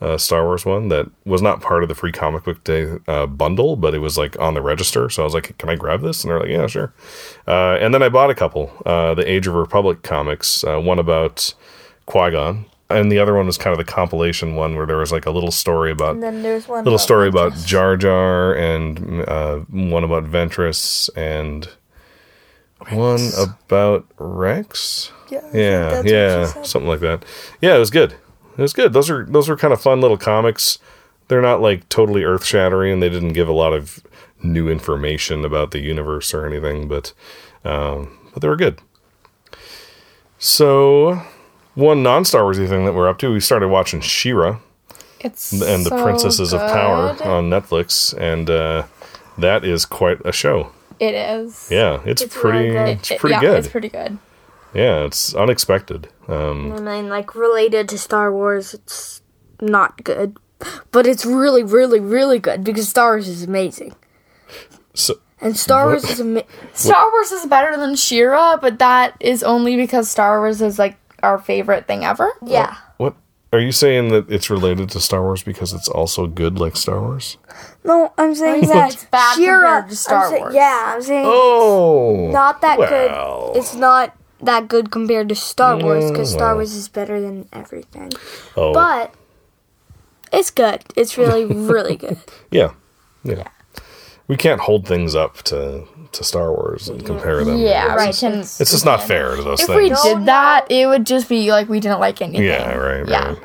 [0.00, 3.26] Uh, Star Wars one that was not part of the free comic book day uh,
[3.26, 5.08] bundle, but it was like on the register.
[5.08, 6.92] So I was like, "Can I grab this?" And they're like, "Yeah, sure."
[7.46, 8.72] Uh, and then I bought a couple.
[8.84, 11.54] Uh, the Age of Republic comics, uh, one about
[12.06, 15.12] Qui Gon, and the other one was kind of the compilation one where there was
[15.12, 19.22] like a little story about and then there's one little story about Jar Jar and
[19.28, 21.68] uh, one about Ventress and
[22.90, 25.10] one about Rex.
[25.30, 27.24] Yeah, yeah, yeah, something like that.
[27.60, 28.12] Yeah, it was good.
[28.56, 28.92] It was good.
[28.92, 30.78] Those are those are kind of fun little comics.
[31.28, 32.92] They're not like totally earth shattering.
[32.94, 34.04] and They didn't give a lot of
[34.42, 37.12] new information about the universe or anything, but
[37.64, 38.80] um, but they were good.
[40.38, 41.22] So,
[41.74, 44.58] one non Star Warsy thing that we're up to, we started watching She-Ra
[45.20, 48.84] it's and the so Princesses of Power on Netflix, and uh,
[49.38, 50.70] that is quite a show.
[51.00, 51.68] It is.
[51.70, 52.58] Yeah, it's, It's pretty.
[52.70, 52.88] really good.
[52.98, 53.58] It's It- pretty yeah, good.
[53.58, 54.18] It's pretty good.
[54.74, 56.08] yeah, it's unexpected.
[56.28, 59.22] Um, And then, like, related to Star Wars, it's
[59.60, 60.36] not good.
[60.92, 63.94] But it's really, really, really good because Star Wars is amazing.
[64.94, 65.90] so And Star What?
[66.02, 66.48] Wars is amazing.
[66.72, 70.96] Star Wars is better than She-Ra, but that is only because Star Wars is like
[71.24, 72.30] our favorite thing ever.
[72.44, 72.76] Yeah.
[72.98, 73.14] what
[73.52, 77.00] are you saying that it's related to Star Wars because it's also good like Star
[77.00, 77.38] Wars?
[77.84, 80.54] No, I'm saying that it's bad She-Ra- compared to Star I'm Wars.
[80.54, 82.90] Yeah, I'm saying Oh, not that well.
[83.52, 83.58] good.
[83.58, 86.56] It's not that good compared to Star Wars because Mm, Star well.
[86.66, 88.10] Wars is better than everything.
[88.56, 89.14] Oh, But
[90.32, 90.82] it's good.
[90.96, 92.18] It's really, really good.
[92.50, 92.72] yeah,
[93.22, 93.48] yeah.
[94.28, 97.58] We can't hold things up to to Star Wars and compare them.
[97.58, 98.06] Yeah, It's right.
[98.06, 99.70] just- and It's just not fair to those things.
[99.70, 102.44] if we did that, it would just be like we didn't like anything.
[102.44, 103.34] Yeah, right, Yeah.
[103.34, 103.38] right.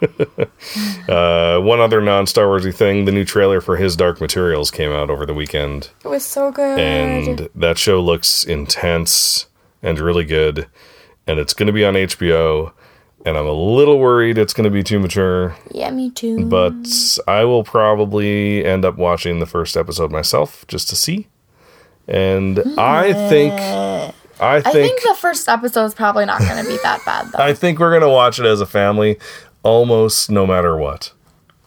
[1.08, 4.90] uh, one other non Star Warsy thing: the new trailer for His Dark Materials came
[4.92, 6.78] out over the weekend, It was so good.
[6.78, 9.46] and that show looks intense
[9.82, 10.66] and really good.
[11.26, 12.72] And it's going to be on HBO,
[13.24, 16.46] and I'm a little worried it's going to be too mature, yeah, me too.
[16.46, 16.74] but
[17.26, 21.28] I will probably end up watching the first episode myself just to see.
[22.06, 26.68] And I think, I I think, think the first episode is probably not going to
[26.68, 27.42] be that bad though.
[27.42, 29.18] I think we're gonna watch it as a family,
[29.62, 31.12] almost no matter what.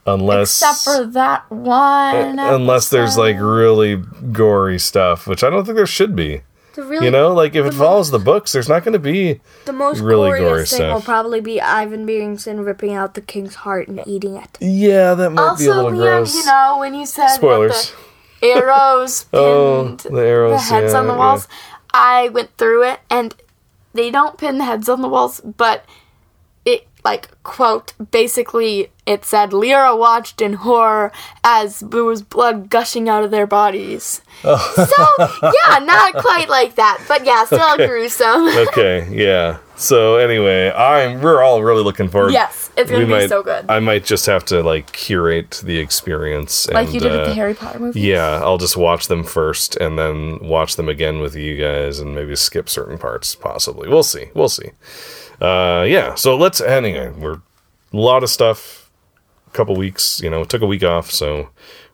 [0.05, 2.37] unless Except for that one.
[2.39, 3.95] Uh, unless there's like really
[4.31, 6.43] gory stuff, which I don't think there should be.
[6.77, 9.41] The really, You know, like if it follows the books, there's not going to be.
[9.65, 13.55] the most really glorious gory thing will probably be Iorek Byrnison ripping out the king's
[13.55, 14.57] heart and eating it.
[14.61, 16.35] Yeah, that might be a Also, little Liam, gross.
[16.35, 17.93] you know, when you said Spoilers.
[18.41, 21.17] the arrows oh, pinned Oh, the arrows, the heads yeah, on the yeah.
[21.19, 21.47] walls,
[21.91, 23.33] I went through it and
[23.93, 25.83] they don't pin the heads on the walls, but
[26.67, 33.07] it like quote basically it said Lyra watched in horror as there was blood gushing
[33.07, 34.21] out of their bodies.
[34.43, 34.57] Oh.
[34.75, 38.47] So yeah, not quite like that, but yeah, still gruesome.
[38.67, 39.59] okay, yeah.
[39.77, 42.33] So anyway, I'm we're all really looking forward.
[42.33, 45.61] yes, it's gonna we be might, so good, I might just have to like curate
[45.63, 48.01] the experience, like you did with uh, the Harry Potter movie.
[48.01, 52.13] Yeah, I'll just watch them first and then watch them again with you guys and
[52.13, 53.87] maybe skip certain parts possibly.
[53.87, 54.25] We'll see.
[54.33, 54.71] We'll see.
[55.41, 57.35] Uh yeah, so let's anyway, we're
[57.93, 58.89] a lot of stuff
[59.47, 61.49] a couple weeks, you know, took a week off, so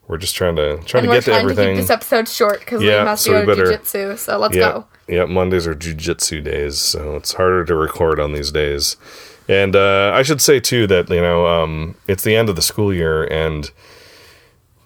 [0.07, 1.75] we're just trying to trying And to get to trying to everything.
[1.75, 4.17] keep this episode short because Yeah, we must so go to jujitsu.
[4.17, 4.71] So let's yeah.
[4.71, 4.87] go.
[5.07, 8.95] Yeah, Mondays are jujitsu days, so it's harder to record on these days.
[9.49, 12.61] And uh, I should say too that you know um, it's the end of the
[12.61, 13.69] school year, and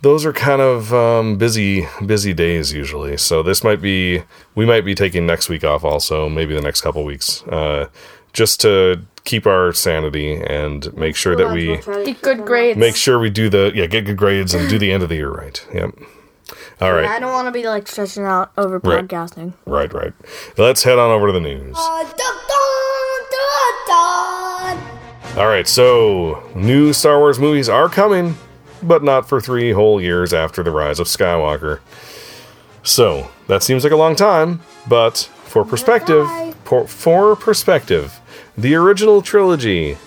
[0.02, 3.18] those are kind of um, busy, busy days usually.
[3.18, 4.24] So this might be
[4.56, 7.88] we might be taking next week off, also maybe the next couple weeks, uh,
[8.34, 12.78] just to keep our sanity and make sure that we Get good grades.
[12.80, 15.16] make sure we do the yeah get good grades and do the end of the
[15.16, 15.66] year right.
[15.74, 15.92] Yep.
[16.80, 17.06] All right.
[17.06, 19.06] I don't want to be like stretching out over Right.
[19.08, 19.54] podcasting.
[19.66, 20.14] Right, right.
[20.58, 21.76] Let's head on over to the news.
[21.78, 22.14] Uh,
[25.38, 28.36] All right, so new Star Wars movies are coming,
[28.82, 31.80] but not for three whole years after the rise of Skywalker.
[32.84, 36.26] So that seems like a long time, but for perspective,
[36.68, 38.20] for, for perspective,
[38.58, 39.98] the original trilogy,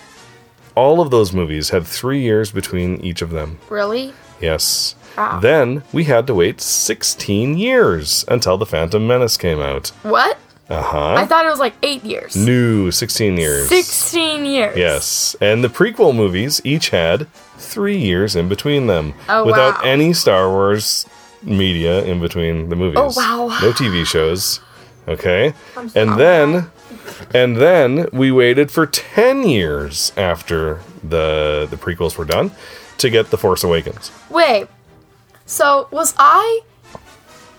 [0.74, 3.58] all of those movies had three years between each of them.
[3.70, 4.12] really?
[4.40, 4.94] Yes.
[5.16, 5.40] Wow.
[5.40, 9.88] Then we had to wait 16 years until The Phantom Menace came out.
[10.02, 10.38] What?
[10.68, 11.14] Uh huh.
[11.14, 12.36] I thought it was like eight years.
[12.36, 13.68] New 16 years.
[13.68, 14.76] 16 years.
[14.76, 15.36] Yes.
[15.40, 19.14] And the prequel movies each had three years in between them.
[19.28, 19.90] Oh, without wow.
[19.90, 21.06] any Star Wars
[21.42, 22.98] media in between the movies.
[22.98, 23.48] Oh, wow.
[23.60, 24.60] No TV shows.
[25.10, 25.52] Okay.
[25.94, 26.70] And then
[27.34, 32.52] and then we waited for 10 years after the the prequels were done
[32.98, 34.10] to get The Force Awakens.
[34.30, 34.68] Wait.
[35.46, 36.60] So, was I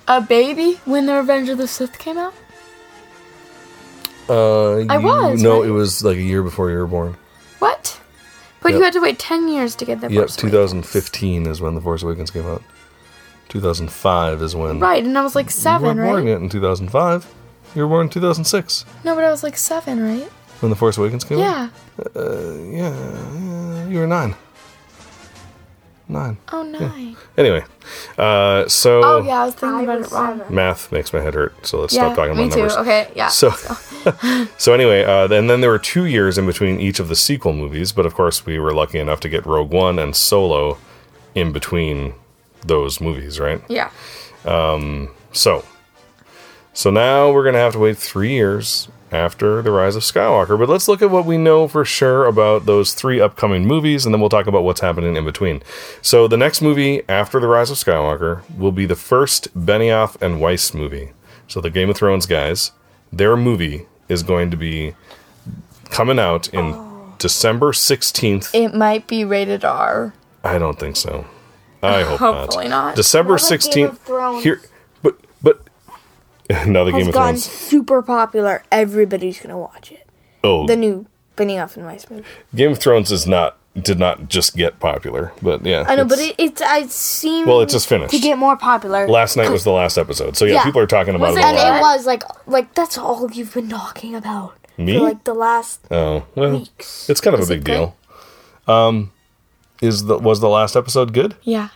[0.07, 2.33] a baby when The Revenge of the Sith came out?
[4.29, 5.69] Uh, I you- was, No, right?
[5.69, 7.17] it was like a year before you were born.
[7.59, 7.99] What?
[8.61, 11.75] But you had to wait 10 years to get The Yep, Force 2015 is when
[11.75, 12.61] The Force Awakens came out.
[13.49, 14.79] 2005 is when.
[14.79, 16.29] Right, and I was like You seven, weren't born right?
[16.31, 17.25] yet in 2005.
[17.75, 20.29] You were born in 2006 No, but I was like seven, right?
[20.59, 21.41] when The Force Awakens came out.
[21.41, 21.69] Yeah.
[22.15, 24.35] Yeah, yeah, you were nine.
[26.07, 26.37] Nine.
[26.51, 27.15] Oh, nine.
[27.37, 27.63] Anyway,
[28.17, 30.41] uh, so Oh, yeah, I was thinking about it wrong.
[30.49, 31.65] math makes my head hurt.
[31.65, 32.59] So let's Yeah, stop talking me about too.
[32.59, 32.75] numbers.
[32.77, 33.29] Okay, yeah.
[33.29, 33.51] So,
[34.57, 37.53] so anyway, uh, and then there were two years in between each of the sequel
[37.53, 40.77] movies, but of course we were lucky enough to get Rogue One and Solo
[41.33, 42.13] in between
[42.65, 43.61] those movies, right?
[43.69, 43.89] yeah.
[44.43, 45.63] Um, So,
[46.73, 50.57] so now we're gonna have to wait three years after the rise of Skywalker.
[50.57, 54.13] But let's look at what we know for sure about those three upcoming movies, and
[54.13, 55.61] then we'll talk about what's happening in between.
[56.01, 60.39] So, the next movie after the rise of Skywalker will be the first Benioff and
[60.39, 61.11] Weiss movie.
[61.47, 62.71] So, the Game of Thrones guys,
[63.11, 64.95] their movie is going to be
[65.89, 67.15] coming out in oh.
[67.17, 68.53] December sixteenth.
[68.55, 70.13] It might be rated R.
[70.43, 71.25] I don't think so.
[71.83, 72.95] I hope Hopefully not.
[72.95, 74.07] December Game of sixteenth.
[74.41, 74.61] Here,
[76.67, 77.43] now the Game Has of gotten Thrones.
[77.45, 78.63] super popular.
[78.71, 80.07] Everybody's gonna watch it.
[80.43, 81.05] Oh, The new
[81.37, 82.23] Benioff and Weiss movie.
[82.55, 85.85] Game of Thrones is not did not just get popular, but yeah.
[85.87, 88.11] I know, but it's- it, it's I seem Well, it just finished.
[88.13, 89.07] to get more popular.
[89.07, 90.63] last night was the last episode, so yeah, Yeah.
[90.63, 91.77] people are talking about Was it a and lot.
[91.77, 94.97] it was like like that's all you've been talking about Me?
[94.97, 97.09] for like the last oh well, weeks.
[97.09, 97.71] it's kind of Was a it big good?
[97.73, 97.95] deal.
[98.67, 99.11] Um,
[99.81, 101.35] is the was the last episode good?
[101.43, 101.69] Yeah.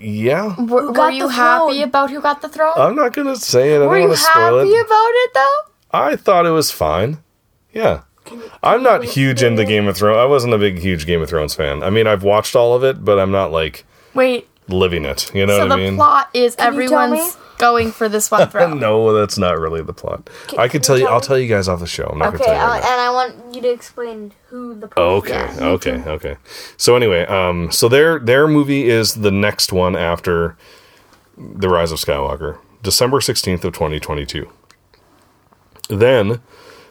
[0.00, 1.82] Yeah, Were, were you happy throne?
[1.82, 2.74] about who got the throne?
[2.76, 3.76] I'm not gonna say it.
[3.76, 4.86] I don't were you want to spoil happy it.
[4.86, 5.58] about it though?
[5.90, 7.18] I thought it was fine.
[7.72, 8.02] Yeah.
[8.62, 10.18] I'm not huge into Game of Thrones.
[10.18, 11.82] I wasn't a big, huge Game of Thrones fan.
[11.82, 13.84] I mean, I've watched all of it, but I'm not like
[14.14, 14.47] Wait.
[14.68, 15.32] Living it.
[15.34, 15.86] You know so what the I mean?
[15.86, 18.78] So the plot is you tell everyone's going for this one throne.
[18.80, 20.28] No, that's not really the plot.
[20.56, 21.06] I could tell you.
[21.08, 22.04] I'll tell you guys off the show.
[22.06, 22.72] I'm not Okay, gonna tell you.
[22.72, 25.60] right and I want you to explain who the person okay, is.
[25.60, 26.36] okay, okay.
[26.76, 30.56] So anyway, um, so their their movie is the next one after
[31.36, 34.48] the Rise of Skywalker, December sixteenth of twenty twenty two.
[35.88, 36.40] Then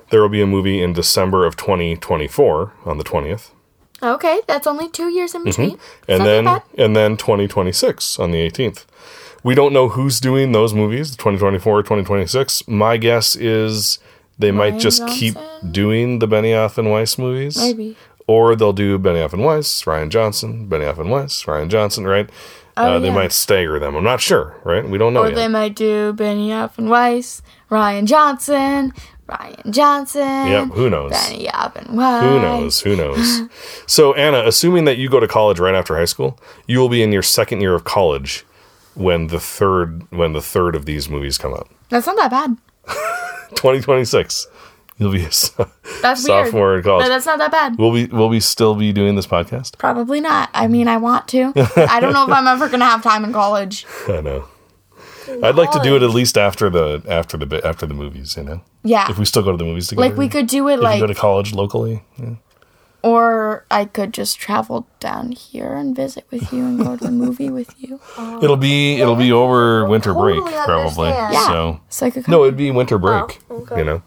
[0.09, 3.51] there will be a movie in December of twenty twenty four on the twentieth,
[4.01, 5.71] Okay, that's only two years in between.
[5.77, 6.11] Mm-hmm.
[6.11, 8.85] and then and then 2026 on the 18th.
[9.43, 12.67] We don't know who's doing those movies, 2024, 2026.
[12.67, 13.99] My guess is
[14.37, 15.35] they might Rian just keep
[15.71, 17.57] doing the Benioff and Weiss movies.
[17.57, 17.95] Maybe.
[18.27, 22.29] Or they'll do Benioff and Weiss, Rian Johnson, Benioff and Weiss, Rian Johnson, right?
[22.75, 23.15] uh, They Oh, yeah.
[23.15, 23.95] might stagger them.
[23.95, 24.87] I'm not sure, right?
[24.87, 25.35] We don't know Or yet.
[25.35, 28.91] they might do Benioff and Weiss, Rian Johnson,
[29.27, 30.47] Rian Johnson.
[30.47, 31.11] Yep, who knows?
[31.13, 32.23] And Weiss.
[32.23, 32.79] Who knows?
[32.81, 33.41] Who knows?
[33.87, 37.03] so, Anna, assuming that you go to college right after high school, you will be
[37.03, 38.45] in your second year of college
[38.95, 41.69] when the third when the third of these movies come out.
[41.89, 42.57] That's not that bad.
[43.55, 44.47] 2026.
[44.99, 45.69] You'll be a so-
[46.01, 46.77] That's sophomore weird.
[46.79, 47.03] in college.
[47.03, 47.77] No, that's not that bad.
[47.77, 49.77] Will we will we still be doing this podcast?
[49.77, 50.49] Probably not.
[50.53, 51.53] I mean, I want to.
[51.75, 53.85] I don't know if I'm ever gonna have time in college.
[54.07, 54.45] I know.
[55.43, 58.35] I'd like to do it at least after the after the bit after the movies.
[58.37, 59.09] You know, Yeah.
[59.09, 60.07] if we still go to the movies together.
[60.09, 62.03] like we could do it If you like go to college locally.
[62.17, 62.35] Yeah.
[63.03, 67.11] or I could just travel down here and visit with you and go to the
[67.11, 67.99] movie with you.
[68.41, 71.09] It'll be it'll be over winter break totally probably.
[71.09, 71.47] Yeah.
[71.47, 73.39] So So I could no, it'd be winter break.
[73.49, 73.79] Oh, okay.
[73.79, 74.01] You know,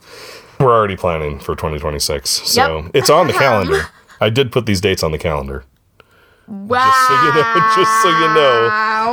[0.59, 2.91] we're already planning for 2026, so Yep.
[2.95, 3.87] it's on the calendar.
[4.21, 5.65] I did put these dates on the calendar.
[6.47, 6.93] Wow.
[7.09, 8.69] so you know, just so you know.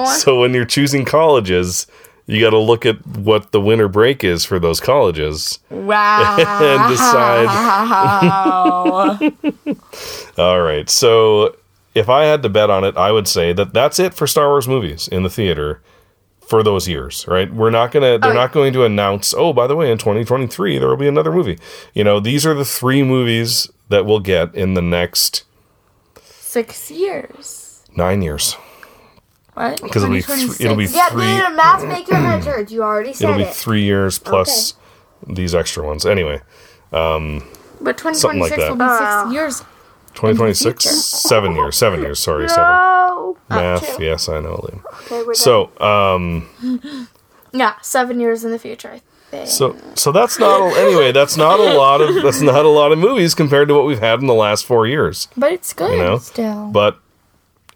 [0.06, 1.88] So when you're choosing colleges,
[2.26, 6.38] you got to look at what the winter break is for those colleges Wow.
[6.40, 7.48] and decide.
[10.38, 10.90] All right.
[10.90, 11.56] So
[11.96, 14.50] if I had to bet on it, I would say that that's it for Star
[14.50, 15.82] Wars movies in the theater
[16.42, 17.52] for those years, right?
[17.54, 19.98] We're not going to they're Oh, not going to announce, "Oh, by the way, in
[19.98, 21.60] 2023 there will be another movie."
[21.94, 25.44] You know, these are the 3 movies that we'll get in the next
[26.24, 27.84] Six years.
[27.96, 28.56] 9 years.
[29.58, 29.82] What?
[29.82, 32.70] Because it'll be th- it'll be Yeah, three the math make your head hurt.
[32.70, 33.54] You already said It'll be it.
[33.54, 34.76] three years plus
[35.28, 36.06] these extra ones.
[36.06, 36.42] Anyway,
[36.94, 37.44] um,
[37.82, 38.70] But Something like 2026 that.
[38.70, 39.60] will be six years.
[40.14, 42.20] 2026, seven years, seven years.
[42.20, 42.64] Sorry, seven.
[42.68, 43.38] Oh.
[43.50, 44.84] Math, yes, I know, Liam.
[45.06, 46.48] Okay, we're So, um,
[47.54, 48.92] Yeah, seven years in the future.
[48.94, 49.48] I think.
[49.48, 51.12] so, so that's not a, anyway.
[51.12, 54.00] That's not a lot of that's not a lot of movies compared to what we've
[54.00, 55.28] had in the last four years.
[55.38, 56.68] but it's good You know, still.
[56.68, 57.00] but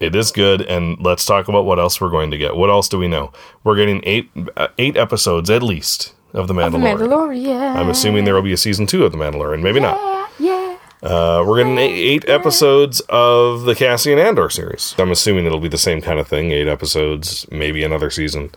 [0.00, 0.62] it is good.
[0.62, 2.56] And let's talk about what else we're going to get.
[2.56, 3.32] What else do we know?
[3.64, 6.98] We're getting eight uh, eight episodes at least of the the Mandalorian.
[6.98, 7.76] Mandalorian.
[7.76, 9.62] I'm assuming there will be a season two of the Mandalorian.
[9.62, 9.98] Maybe not.
[9.98, 10.76] Yeah, yeah.
[11.02, 14.94] Uh, we're getting eight, eight episodes of the Cassian Andor series.
[14.98, 16.52] I'm assuming it'll be the same kind of thing.
[16.52, 18.50] Eight episodes, maybe another season.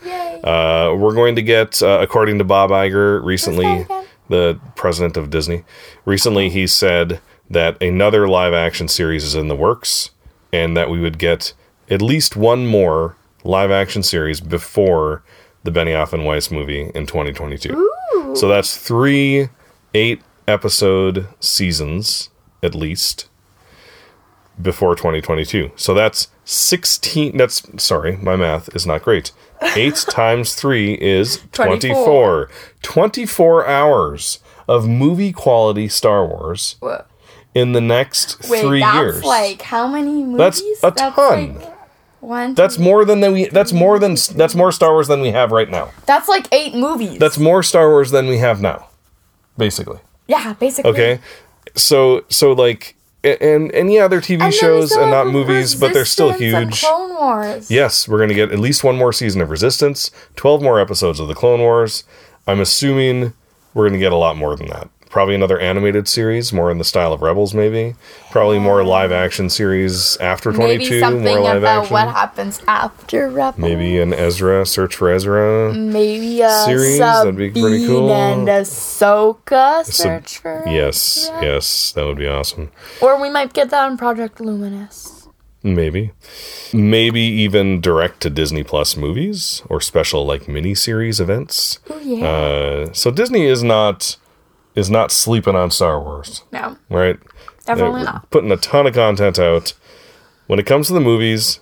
[0.43, 3.87] Uh, we're going to get, uh, according to Bob Iger, recently,
[4.29, 5.63] the president of Disney,
[6.05, 7.19] recently he said
[7.49, 10.11] that another live action series is in the works,
[10.55, 11.53] and that we would get
[11.89, 15.21] at least one more live action series before
[15.63, 17.91] the Benioff and Weiss movie in 2022.
[18.35, 19.49] So that's three
[19.93, 22.29] eight episode seasons
[22.63, 23.27] at least
[24.61, 25.71] before 2022.
[25.75, 29.31] So that's 16 that's sorry, my math is not great.
[29.75, 32.49] 8 times 3 is 24.
[32.81, 37.03] 24 hours of movie quality Star Wars Whoa.
[37.55, 39.23] In the next Wait, 3 that's years.
[39.23, 40.61] like how many movies?
[40.81, 41.55] That's a ton.
[41.55, 41.71] like
[42.19, 42.53] one.
[42.53, 45.69] That's more than we that's more than that's more Star Wars than we have right
[45.69, 45.91] now.
[46.05, 47.17] that's like eight movies.
[47.17, 48.89] That's more Star Wars than we have now.
[49.57, 49.99] Basically.
[50.27, 50.91] yeah, basically.
[50.91, 51.19] Okay,
[51.75, 56.03] so so like and and yeah, they're TV And shows and not movies, but they're
[56.05, 56.81] still huge.
[56.81, 57.71] Clone Wars.
[57.71, 61.27] Yes, we're gonna get at least one more season of Resistance, twelve more episodes of
[61.27, 62.03] the Clone Wars.
[62.47, 63.33] I'm assuming
[63.73, 64.89] we're gonna get a lot more than that.
[65.15, 67.95] Probably another animated series, more in the style of Rebels, maybe.
[68.31, 71.93] Probably more live action series after Maybe 22, something more live about action.
[71.93, 73.57] what happens after Rebels.
[73.61, 75.73] Maybe an Ezra Search for Ezra.
[75.73, 78.11] Maybe a series, that'd be pretty cool.
[78.11, 81.45] and Ahsoka So- search for Yes, Ezra.
[81.45, 82.71] yes, that would be awesome.
[82.99, 85.29] Or we might get that on Project Luminous.
[85.63, 86.11] Maybe.
[86.73, 91.79] Maybe even direct to Disney Plus movies or special like mini series events.
[91.89, 92.27] Oh yeah.
[92.27, 94.17] Uh, so Disney is not
[94.75, 97.17] is not sleeping on Star Wars, no, right?
[97.65, 98.29] definitely They're not.
[98.29, 99.73] Putting a ton of content out.
[100.47, 101.59] When it comes to the movies,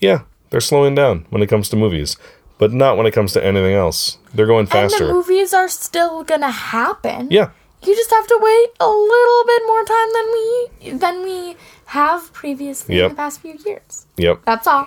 [0.00, 2.16] yeah, they're slowing down when it comes to movies,
[2.58, 4.18] but not when it comes to anything else.
[4.34, 7.28] They're going And the movies are still gonna happen.
[7.30, 7.50] Yeah.
[7.82, 12.30] You just have to wait a little bit more time than we than we have
[12.34, 13.04] previously Yep.
[13.04, 14.06] in the past few years.
[14.18, 14.42] Yep.
[14.44, 14.86] That's all.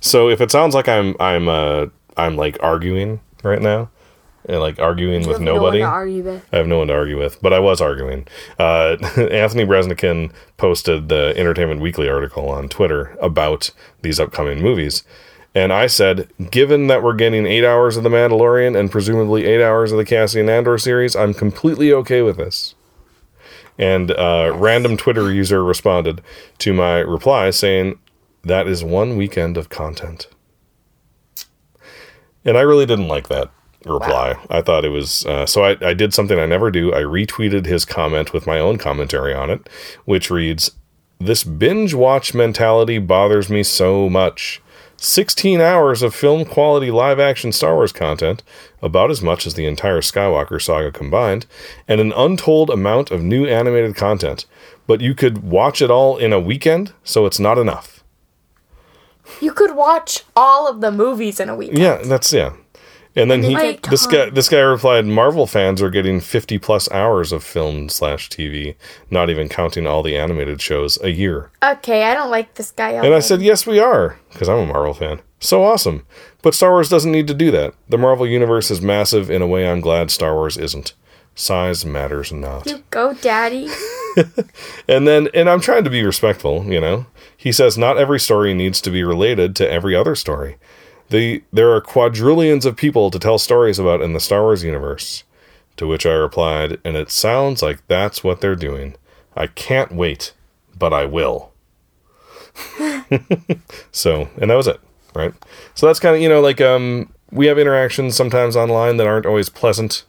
[0.00, 1.86] So if it sounds like I'm I'm uh
[2.16, 3.90] I'm like arguing right now,
[4.48, 5.78] and like arguing with no one nobody.
[5.80, 6.44] to argue with.
[6.52, 8.26] I have no one to argue with, but I was arguing.
[8.58, 13.70] Uh, Anthony Breznican posted the Entertainment Weekly article on Twitter about
[14.02, 15.02] these upcoming movies.
[15.54, 19.62] And I said, given that we're getting eight hours of The Mandalorian and presumably eight
[19.62, 22.74] hours of the Cassian Andor series, I'm completely okay with this.
[23.78, 26.22] And uh, random Twitter user responded
[26.58, 27.98] to my reply saying,
[28.44, 30.28] That is one weekend of content.
[32.44, 33.50] And I really didn't like that
[33.88, 34.36] reply.
[34.50, 35.24] I thought it was.
[35.26, 36.92] Uh, so I, I did something I never do.
[36.94, 39.68] I retweeted his comment with my own commentary on it,
[40.04, 40.72] which reads
[41.18, 44.60] This binge watch mentality bothers me so much.
[44.98, 48.42] 16 hours of film quality live action Star Wars content,
[48.80, 51.44] about as much as the entire Skywalker saga combined,
[51.86, 54.46] and an untold amount of new animated content.
[54.86, 57.96] But you could watch it all in a weekend, so it's not enough.
[59.40, 61.72] You could watch all of the movies in a week.
[61.74, 62.54] Yeah, that's yeah.
[63.16, 66.90] And then he Like, this guy this guy replied, Marvel fans are getting 50 plus
[66.92, 68.76] hours of film slash TV,
[69.10, 71.50] not even counting all the animated shows a year.
[71.62, 72.90] Okay, I don't like this guy.
[72.92, 75.22] And I said, yes, we are, because I'm a Marvel fan.
[75.40, 76.04] So awesome.
[76.42, 77.74] But Star Wars doesn't need to do that.
[77.88, 80.92] The Marvel universe is massive in a way I'm glad Star Wars isn't.
[81.34, 82.66] Size matters not.
[82.66, 83.68] You go, Daddy.
[84.88, 87.06] And then, and I'm trying to be respectful, you know.
[87.36, 90.56] He says not every story needs to be related to every other story.
[91.08, 95.24] The there are quadrillions of people to tell stories about in the Star Wars universe.
[95.76, 98.96] To which I replied, and it sounds like that's what they're doing.
[99.36, 100.32] I can't wait,
[100.74, 101.52] but I will.
[103.92, 104.80] so, and that was it,
[105.14, 105.34] right?
[105.74, 109.26] So that's kind of, you know, like um we have interactions sometimes online that aren't
[109.26, 110.04] always pleasant.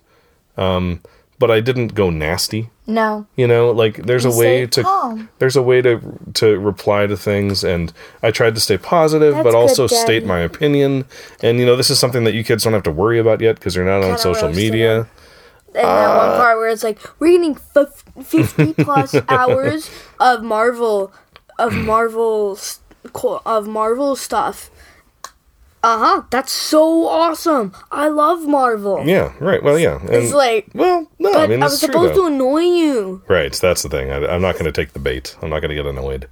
[0.55, 1.01] Um
[1.39, 2.69] but I didn't go nasty.
[2.87, 3.27] No.
[3.35, 5.29] You know, like there's a way to calm.
[5.39, 5.99] there's a way to
[6.35, 7.91] to reply to things, and
[8.23, 10.01] I tried to stay positive, That's but also Daddy.
[10.01, 11.05] state my opinion.
[11.43, 13.55] And you know, this is something that you kids don't have to worry about yet
[13.55, 15.07] because you're not on Kinda social media.
[15.75, 20.41] And that Uh, one part where it's like we're getting fif- fifty plus hours of
[20.43, 21.11] Marvel,
[21.59, 22.57] of Marvel,
[23.45, 24.71] of Marvel stuff.
[25.87, 26.23] Uh huh.
[26.31, 27.71] That's so awesome.
[27.93, 29.07] I love Marvel.
[29.07, 29.63] Yeah, right.
[29.63, 30.01] Well, yeah.
[30.01, 32.27] And, It's like, well, no, but I mean, I was true, supposed though.
[32.27, 33.21] to annoy you.
[33.29, 34.11] Right, that's the thing.
[34.11, 35.37] I, I'm not going to take the bait.
[35.41, 36.27] I'm not going to get annoyed.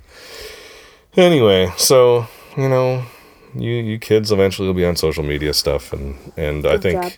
[1.16, 3.06] Anyway, so you know,
[3.56, 7.14] you you kids eventually will be on social media stuff, and and I think job.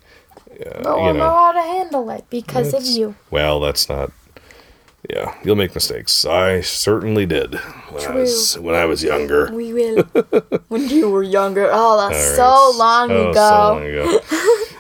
[0.84, 1.24] No you one know.
[1.26, 3.16] know how to handle it because of you.
[3.32, 4.12] Well, that's not.
[5.10, 6.26] Yeah, you'll make mistakes.
[6.26, 9.50] I certainly did when I was when I was younger.
[9.54, 10.04] We will.
[10.68, 11.70] when you were younger.
[11.72, 12.36] Oh, that's right.
[12.36, 13.34] so long Oh, ago.
[13.34, 14.20] so long ago.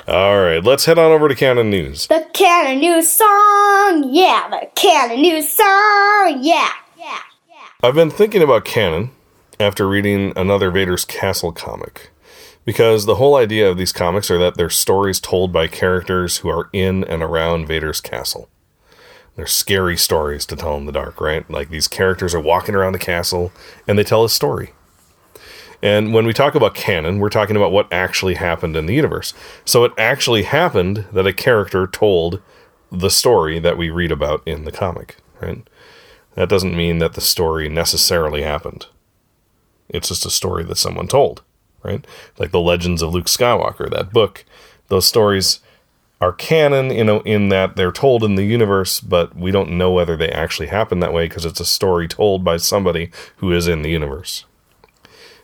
[0.07, 2.07] All right, let's head on over to Canon News.
[2.07, 4.47] The Canon News song, yeah.
[4.49, 6.69] The Canon News song, yeah.
[6.97, 7.19] yeah.
[7.49, 7.57] Yeah.
[7.83, 9.11] I've been thinking about canon
[9.59, 12.09] after reading another Vader's Castle comic.
[12.65, 16.49] Because the whole idea of these comics are that they're stories told by characters who
[16.49, 18.49] are in and around Vader's castle.
[19.37, 21.49] They're scary stories to tell in the dark, right?
[21.49, 23.51] Like these characters are walking around the castle
[23.87, 24.73] and they tell a story.
[25.81, 29.35] And when we talk about canon, we're talking about what actually happened in the universe.
[29.63, 32.41] So it actually happened that a character told
[32.91, 35.69] the story that we read about in the comic, right?
[36.33, 38.87] That doesn't mean that the story necessarily happened.
[39.87, 41.43] It's just a story that someone told,
[41.83, 42.05] right?
[42.39, 44.45] Like the Legends of Luke Skywalker, that book.
[44.87, 45.59] Those stories
[46.19, 49.91] are canon, you know, in that they're told in the universe, but we don't know
[49.91, 53.67] whether they actually happen that way because it's a story told by somebody who is
[53.67, 54.45] in the universe.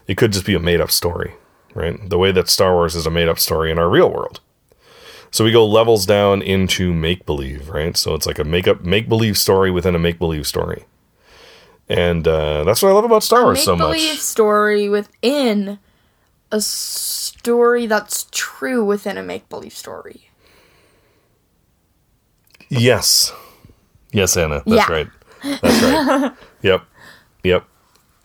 [0.07, 1.36] It could just be a made up story,
[1.73, 2.09] right?
[2.09, 4.39] The way that Star Wars is a made up story in our real world.
[5.29, 7.95] So we go levels down into make believe, right?
[7.97, 10.86] So it's like a make up make believe story within a make believe story.
[11.89, 14.19] And uh, that's what I love about Star Wars so Make believe much.
[14.19, 15.79] story within
[16.51, 20.22] a story that's true within a make believe story.
[22.69, 23.34] Yes.
[24.12, 24.63] Yes, Anna.
[24.65, 24.93] That's Yeah.
[24.95, 25.08] right.
[25.62, 26.32] That's right.
[26.62, 26.84] yep.
[27.43, 27.65] Yep.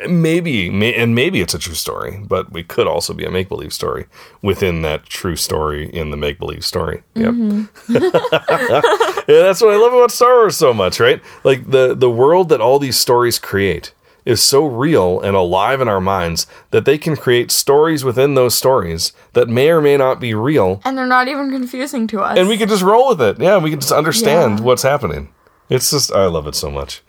[0.09, 3.49] Maybe, may, and maybe it's a true story, but we could also be a make
[3.49, 4.07] believe story
[4.43, 7.03] within that true story in the make believe story.
[7.17, 7.35] Yep.
[7.35, 7.95] Mm-hmm.
[7.95, 11.21] yeah, that's what I love about Star Wars so much, right?
[11.43, 13.93] Like the the world that all these stories create
[14.29, 18.55] is so real and alive in our minds that they can create stories within those
[18.55, 22.37] stories that may or may not be real, And they're not even confusing to us.
[22.39, 23.41] and we can just roll with it.
[23.41, 24.65] Yeah, we can just understand Yeah.
[24.67, 25.29] what's happening.
[25.71, 27.03] It's just I love it so much.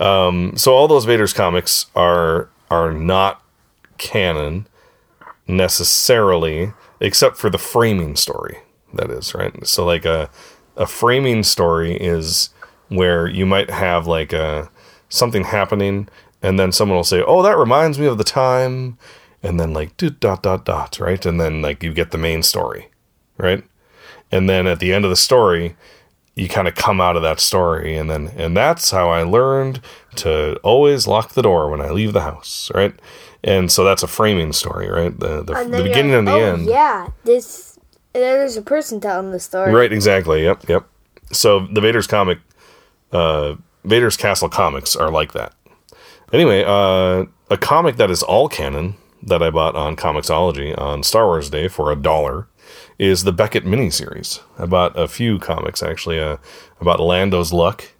[0.00, 3.42] Um, so all those Vader's comics are are not
[3.98, 4.66] canon
[5.46, 8.58] necessarily, except for the framing story.
[8.94, 9.66] That is right.
[9.66, 10.30] So like a
[10.76, 12.50] a framing story is
[12.88, 14.70] where you might have like a
[15.08, 16.08] something happening,
[16.46, 18.98] and then someone will say, "Oh, that reminds me of the time,"
[19.42, 22.42] and then like do dot dot dot right, and then like you get the main
[22.42, 22.90] story,
[23.38, 23.64] right?
[24.30, 25.76] and then at the end of the story
[26.34, 29.80] you kind of come out of that story and then and that's how i learned
[30.14, 32.94] to always lock the door when i leave the house right
[33.44, 36.52] and so that's a framing story right the, the, the beginning like, and the oh,
[36.54, 37.78] end Yeah, this.
[38.12, 39.72] There's a person telling the story.
[39.72, 40.86] right exactly yep yep
[41.32, 42.38] so the vader's comic
[43.12, 43.54] uh
[43.86, 45.54] Vader's Castle comics are like that.
[46.32, 51.26] Anyway, uh, a comic that is all canon that I bought on Comixology on Star
[51.26, 52.48] Wars Day for a dollar
[52.98, 54.40] is the Beckett miniseries.
[54.58, 56.18] I bought a few comics actually.
[56.20, 56.36] Uh,
[56.80, 57.92] about Lando's Luck,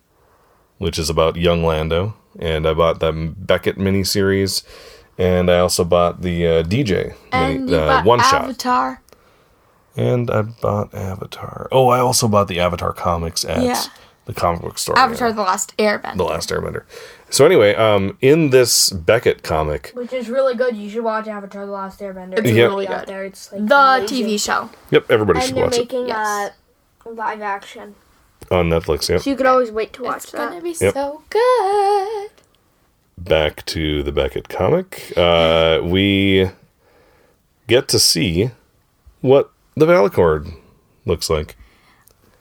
[0.79, 4.63] which is about young Lando, and I bought the Beckett miniseries,
[5.17, 8.45] and I also bought the uh, DJ And mini, you uh, bought one shot.
[8.45, 9.03] Avatar.
[9.97, 11.69] And I bought Avatar.
[11.73, 13.83] Oh, I also bought the Avatar comics at Yeah.
[14.27, 14.99] the comic book store.
[14.99, 15.35] Avatar: yeah.
[15.35, 16.17] The Last Airbender.
[16.19, 16.83] The Last Airbender.
[17.29, 20.77] So anyway, um, in this Beckett comic, Which is really good.
[20.77, 22.39] You should watch Avatar: The Last Airbender.
[22.39, 22.69] It's Yep.
[22.71, 23.09] really out good.
[23.09, 23.25] there.
[23.25, 24.27] It's like The amazing.
[24.27, 24.71] TV show.
[24.91, 26.53] yep, everybody And should they're making Yes.
[27.05, 27.95] uh, live action.
[28.51, 29.09] on Netflix.
[29.09, 29.23] Yep.
[29.23, 30.51] So you could always wait to watch It's that.
[30.51, 30.95] gonna be Yep.
[30.95, 32.31] so good.
[33.19, 36.51] Back to the Beckett comic, uh, we
[37.67, 38.51] get to see
[39.21, 40.55] what the Valachord
[41.05, 41.57] looks like.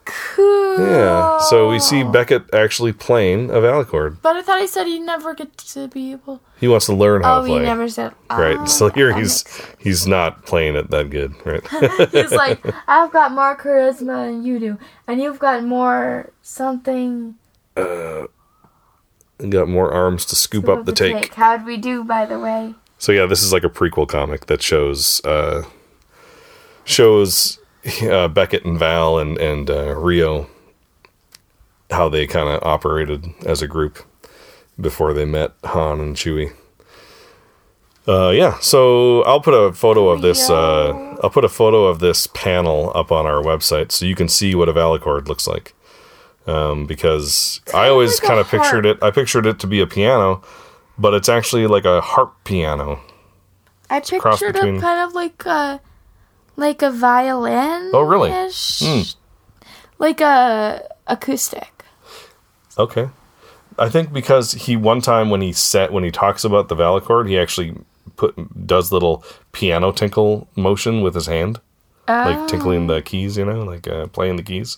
[0.05, 0.79] Cool.
[0.87, 4.17] Yeah, so we see Beckett actually playing a Valachord.
[4.21, 6.41] But I thought he said he'd never get to be able.
[6.59, 7.63] He wants to learn how Oh, to he play.
[7.65, 8.13] never said.
[8.29, 8.57] Right.
[8.57, 9.43] Ah, So here he's
[9.79, 11.65] he's not playing it that good, right?
[12.11, 14.77] He's like, I've got more charisma than you do,
[15.07, 17.35] and you've got more something.
[17.75, 18.27] Uh,
[19.49, 21.33] Got more arms to scoop up the to take.
[21.33, 22.73] How'd we do, by the way?
[22.99, 25.63] So yeah, this is like a prequel comic that shows uh,
[26.85, 27.59] shows
[28.03, 30.47] uh, Beckett and Val and and uh, Rio
[31.91, 33.99] how they kind of operated as a group
[34.79, 36.53] before they met Han and Chewie.
[38.07, 40.49] Uh, yeah, so I'll put a photo of this.
[40.49, 44.27] Uh, I'll put a photo of this panel up on our website so you can
[44.27, 45.73] see what a Valachord looks like.
[46.45, 49.01] Um, because I always like kind of pictured it.
[49.01, 50.43] I pictured it to be a piano,
[50.97, 52.99] but it's actually like a harp piano.
[53.89, 55.81] I pictured between- him kind of like a,
[56.55, 57.91] like a violin.
[57.93, 58.31] Oh, really?
[58.31, 59.01] Hmm.
[59.99, 61.83] Like a acoustic.
[62.77, 63.09] Okay.
[63.77, 67.27] I think because he one time when he set when he talks about the Valachord,
[67.27, 67.75] he actually
[68.15, 71.59] put does little piano tinkle motion with his hand,
[72.07, 74.77] like tinkling the keys, you know, like uh, playing the keys.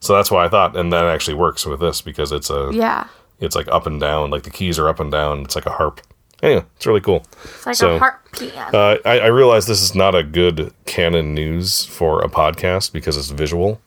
[0.00, 3.08] So that's why I thought, and that actually works with this because it's a Yeah,
[3.40, 5.40] it's like up and down, like the keys are up and down.
[5.40, 6.00] It's like a harp.
[6.42, 7.24] Anyway, it's really cool.
[7.44, 8.76] it's like So, a harp piano.
[8.76, 13.16] Uh, I, I realize this is not a good canon news for a podcast because
[13.16, 13.80] it's visual,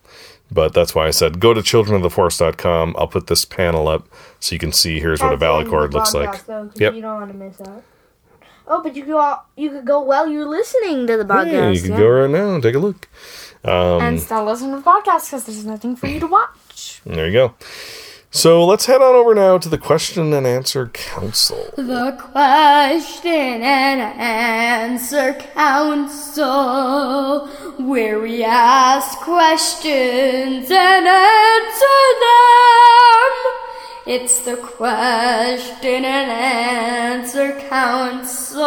[0.52, 2.96] but that's why I said go to childrenoftheforce.com.
[2.98, 4.08] I'll put this panel up
[4.40, 6.42] so you can see here's what a Valachord looks like.
[6.48, 6.94] Yep.
[6.94, 7.84] You don't want to miss out.
[8.66, 11.52] Oh, but you could all, you could go while you're listening to the podcast.
[11.52, 11.98] Yeah, you can yeah.
[11.98, 13.10] go right now and take a look.
[13.64, 17.02] and still listen to the podcast because there's nothing for you to watch.
[17.06, 17.56] There you go.
[18.36, 21.70] So let's head on over now to the question and answer council.
[21.76, 33.32] The question and answer council, where we ask questions and answer them.
[34.08, 38.66] It's the question and answer council.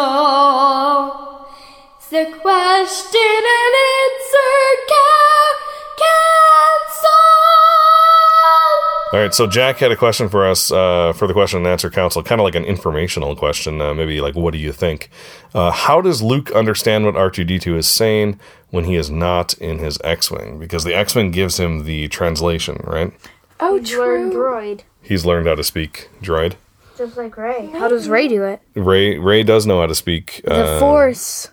[1.97, 4.55] It's the question and answer
[4.87, 5.59] ca-
[6.07, 7.56] council.
[9.13, 11.89] All right, so Jack had a question for us uh, for the question and answer
[11.89, 15.09] council, kind of like an informational question, uh, maybe like, what do you think?
[15.55, 18.37] Uh, how does Luke understand what R2D2 is saying
[18.69, 20.59] when he is not in his X Wing?
[20.59, 23.13] Because the X Wing gives him the translation, right?
[23.61, 24.31] Oh, Learn true.
[24.33, 24.81] droid.
[25.01, 26.55] He's learned how to speak droid.
[26.97, 27.67] Just like Rey.
[27.67, 28.61] How does Rey do it?
[28.75, 30.41] Rey Rey does know how to speak.
[30.43, 31.49] The uh, Force.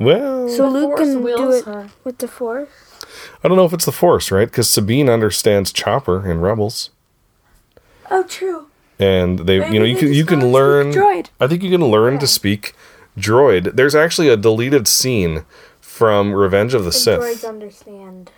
[0.00, 1.88] Well, So Luke can do it her.
[2.02, 2.68] with the Force.
[3.44, 4.46] I don't know if it's the Force, right?
[4.48, 6.90] Because Sabine understands Chopper in Rebels.
[8.10, 8.66] Oh, true.
[8.98, 11.28] and they you know you can you can learn droid.
[11.40, 12.74] I think you can learn to speak
[13.18, 13.76] droid.
[13.76, 15.44] There's actually a deleted scene
[15.80, 17.20] from Revenge of the Droids Sith.
[17.20, 18.30] Droids understand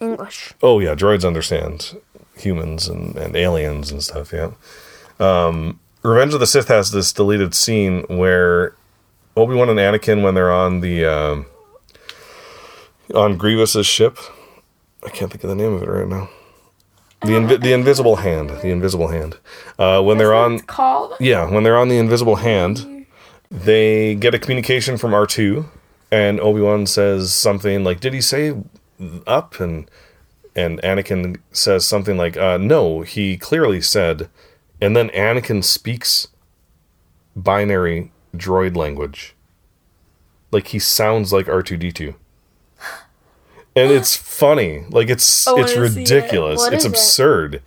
[0.00, 0.52] English.
[0.62, 1.96] Oh yeah, droids understand
[2.36, 4.52] humans and, and aliens and stuff, yeah.
[5.18, 8.74] Um, Revenge of the Sith has this deleted scene where
[9.36, 11.46] Obi-Wan and Anakin when they're on the um,
[13.14, 14.18] on Grievous's ship.
[15.04, 16.30] I can't think of the name of it right now.
[17.22, 19.36] The invi- the invisible hand, the invisible hand.
[19.78, 21.14] Uh, when they're on Called.
[21.20, 23.06] yeah, when they're on the invisible hand,
[23.50, 25.66] they get a communication from R2
[26.10, 28.54] and Obi-Wan says something like did he say
[29.26, 29.88] up and
[30.56, 34.28] and Anakin says something like uh no, he clearly said
[34.80, 36.28] and then Anakin speaks
[37.36, 39.34] binary droid language.
[40.52, 42.14] Like he sounds like R2D2.
[43.76, 44.84] And it's funny.
[44.90, 45.96] Like it's I it's wanna it.
[45.96, 46.64] ridiculous.
[46.66, 46.88] It's is it?
[46.88, 47.62] absurd.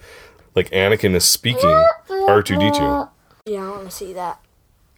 [0.55, 1.69] Like Anakin is speaking
[2.09, 3.09] R2D2.
[3.45, 4.39] Yeah, I want to see that.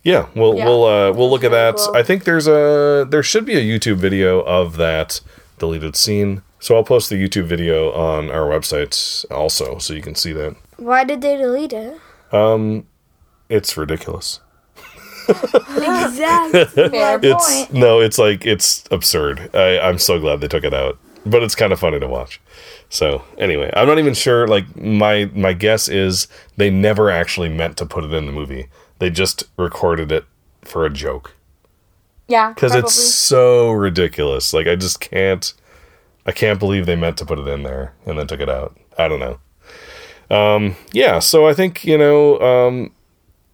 [0.04, 0.66] Yeah, we'll Yeah.
[0.66, 1.78] we'll uh, we'll look at that.
[1.78, 1.96] cool.
[1.96, 5.22] I think there's a there should be a YouTube video of that
[5.58, 6.42] deleted scene.
[6.60, 10.56] So I'll post the YouTube video on our website also, so you can see that.
[10.78, 12.00] Why did they delete it?
[12.32, 12.88] Um,
[13.50, 14.40] it's ridiculous.
[15.30, 16.66] Exactly.
[16.90, 17.74] Fair It's point.
[17.74, 19.50] no, it's like it's absurd.
[19.56, 22.40] I, I'm so glad they took it out, but it's kind of funny to watch.
[22.90, 24.48] So anyway, I'm not even sure.
[24.48, 28.68] Like my my guess is they never actually meant to put it in the movie.
[29.00, 30.26] They just recorded it
[30.64, 31.36] for a joke
[32.28, 34.54] Yeah, because it's so ridiculous.
[34.54, 35.54] Like I just can't.
[36.28, 38.76] I can't believe they meant to put it in there and then took it out.
[38.98, 39.40] I don't know.
[40.36, 42.40] Um, yeah, so I think you know.
[42.40, 42.92] Um,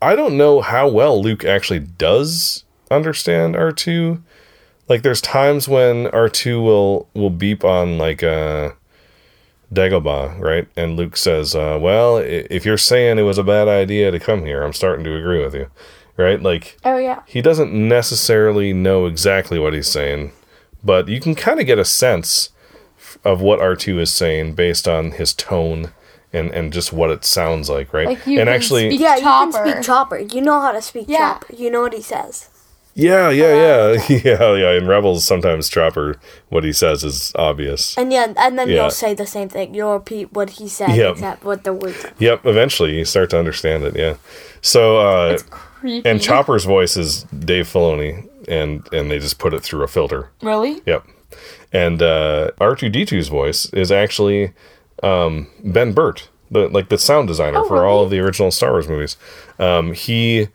[0.01, 4.23] I don't know how well Luke actually does understand R two.
[4.89, 8.71] Like, there's times when R two will will beep on like uh,
[9.73, 10.67] Dagobah, right?
[10.75, 14.45] And Luke says, uh, "Well, if you're saying it was a bad idea to come
[14.45, 15.67] here, I'm starting to agree with you."
[16.17, 16.41] Right?
[16.41, 17.21] Like, Oh yeah.
[17.25, 20.33] he doesn't necessarily know exactly what he's saying,
[20.83, 22.49] but you can kind of get a sense
[23.23, 25.93] of what R2 is saying based on his tone
[26.33, 28.07] and, and just what it sounds like, right?
[28.07, 29.51] Like you and can actually, speak- yeah, you Chopper.
[29.51, 30.17] can speak chopper.
[30.19, 31.33] You know how to speak Yeah.
[31.33, 31.53] chopper.
[31.55, 32.49] You know what he says.
[32.93, 34.71] yeah, yeah, yeah, yeah, yeah.
[34.77, 36.17] In Rebels, sometimes Chopper,
[36.49, 37.97] what he says is obvious.
[37.97, 38.75] And yeah, and then Yeah.
[38.81, 39.73] you'll say the same thing.
[39.73, 41.11] You'll repeat what he said, Yep.
[41.13, 42.03] except what the words.
[42.03, 42.11] are.
[42.19, 44.15] Yep, eventually you start to understand it, yeah.
[44.61, 46.07] So, uh, Creepy.
[46.09, 50.29] and Chopper's voice is Dave Filoni, and, and they just put it through a filter.
[50.41, 50.81] Really?
[50.85, 51.07] Yep.
[51.71, 54.51] And uh, R2D2's voice is actually
[55.03, 58.71] um, Ben Burtt, the like the sound designer Oh, for all of the original Star
[58.71, 59.17] Wars movies.
[59.59, 60.47] Um, he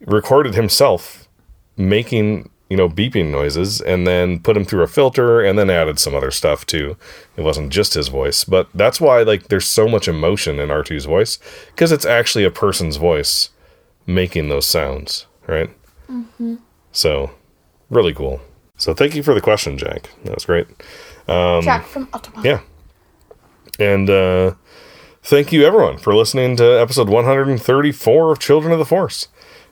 [0.00, 1.28] recorded himself
[1.76, 5.98] making you know beeping noises and then put them through a filter and then added
[5.98, 6.96] some other stuff too.
[7.36, 11.04] It wasn't just his voice, but that's why like there's so much emotion in R2's
[11.04, 13.50] voice because it's actually a person's voice
[14.06, 15.70] making those sounds, right?
[16.92, 17.30] So,
[17.90, 18.40] really cool.
[18.78, 20.10] So, thank you for the question, Jack.
[20.24, 20.66] That was great.
[21.26, 22.42] Jack from Ottawa.
[22.42, 22.60] Yeah.
[23.78, 24.54] And uh,
[25.22, 29.28] thank you, everyone, for listening to episode 134 of Children of the Force.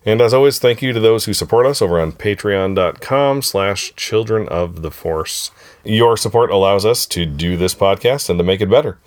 [0.07, 4.47] And as always, thank you to those who support us over on patreon.com slash children
[4.49, 5.51] of the force.
[5.83, 8.99] Your support allows us to do this podcast and to make it better.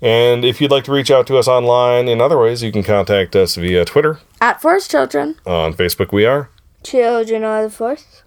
[0.00, 2.84] And if you'd like to reach out to us online in other ways, you can
[2.84, 4.20] contact us via Twitter.
[4.40, 5.36] At Force Children.
[5.46, 6.50] On Facebook, we are.
[6.84, 8.22] Children of the Force.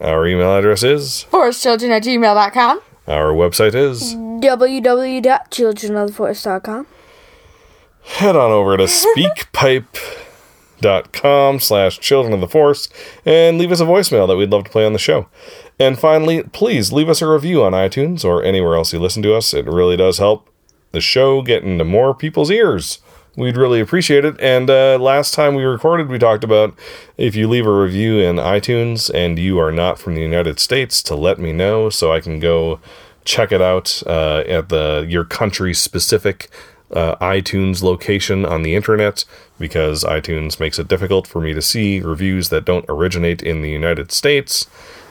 [0.00, 1.26] Our email address is.
[1.30, 2.80] ForceChildren at gmail.com.
[3.08, 4.14] Our website is.
[4.14, 6.86] www.childrenoftheforce.com.
[8.04, 12.88] head on over to speakpipe.com slash children of the force
[13.24, 15.26] and leave us a voicemail that we'd love to play on the show
[15.78, 19.32] and finally please leave us a review on itunes or anywhere else you listen to
[19.34, 20.48] us it really does help
[20.90, 22.98] the show get into more people's ears
[23.36, 26.74] we'd really appreciate it and uh, last time we recorded we talked about
[27.16, 31.02] if you leave a review in itunes and you are not from the united states
[31.02, 32.78] to let me know so i can go
[33.24, 36.50] check it out uh, at the your country specific
[36.92, 39.24] uh, iTunes location on the internet
[39.58, 43.70] because iTunes makes it difficult for me to see reviews that don't originate in the
[43.70, 44.66] United States.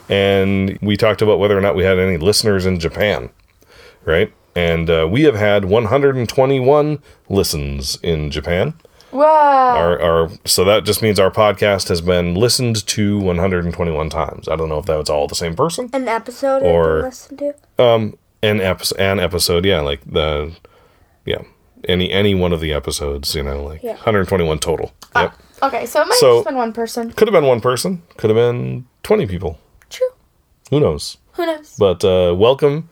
[0.10, 3.30] And we talked about whether or not we had any listeners in Japan,
[4.04, 4.32] right?
[4.56, 6.99] And uh, we have had 121
[7.30, 8.74] listens in Japan.
[9.12, 9.76] Wow!
[9.76, 14.47] Our, our so that just means our podcast has been listened to 121 times.
[14.47, 15.89] I don't know if that was all the same person.
[15.93, 17.56] An episode Or- I can listen to.
[17.84, 20.56] Um, an episode, an episode, yeah, like the,
[21.26, 21.41] yeah,
[21.88, 23.93] any any one of the episodes, you know, like Yeah.
[23.95, 24.93] 121 total.
[25.16, 25.34] Yep,
[25.64, 27.12] okay, so it might So- have been one person.
[27.12, 29.60] could have been one person, could have been 20 people.
[29.89, 30.08] True.
[30.70, 31.18] Who knows?
[31.34, 31.76] Who knows?
[31.78, 32.88] But uh, welcome,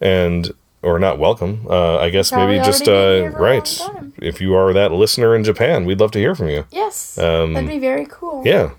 [0.00, 0.52] and
[0.82, 1.66] or not welcome.
[1.68, 4.12] Uh, I guess Probably maybe just uh, here for a long right.
[4.22, 6.64] If you are that listener in Japan, we'd love to hear from you.
[6.70, 7.18] Yes.
[7.18, 8.42] Um, That'd be very cool.
[8.46, 8.72] Yeah.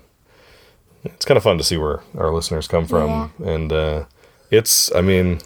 [1.04, 3.32] It's kind of fun to see where our listeners come from.
[3.44, 4.04] And uh
[4.50, 5.40] it's I mean,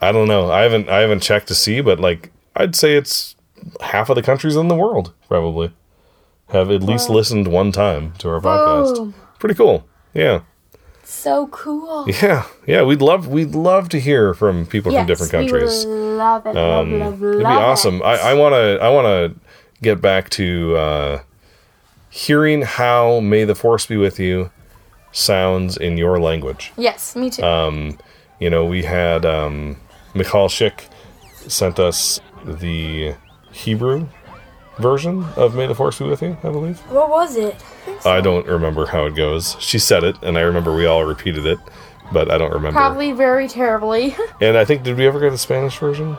[0.00, 0.50] I don't know.
[0.50, 3.34] I haven't I haven't checked to see, but like I'd say it's
[3.80, 5.72] half of the countries in the world probably
[6.50, 8.96] have at least listened one time to our podcast.
[8.96, 9.14] Boom.
[9.38, 9.86] Pretty cool.
[10.12, 10.40] Yeah.
[11.04, 12.06] So cool.
[12.08, 12.46] Yeah.
[12.66, 15.84] Yeah, we'd love we'd love to hear from people from different countries.
[15.84, 16.54] We would love it.
[16.54, 17.96] Love, love, love It'd be awesome.
[17.96, 18.04] It.
[18.04, 19.34] I, I wanna I wanna
[19.82, 21.22] get back to uh
[22.10, 24.50] hearing how May the Force be with you
[25.12, 26.72] sounds in your language.
[26.76, 27.42] yes, me too.
[27.42, 27.98] Um,
[28.40, 29.76] you know, we had um,
[30.14, 30.88] Michal Schick
[31.48, 33.14] sent us the
[33.52, 34.08] Hebrew
[34.78, 36.78] version of May the Force be with you, I believe.
[36.90, 37.56] What was it?
[38.04, 39.56] I don't remember how it goes.
[39.60, 41.58] She said it, and I remember we all repeated it,
[42.12, 42.72] but I don't remember.
[42.78, 44.16] Probably very terribly.
[44.40, 46.16] And I think, did we ever get the Spanish version?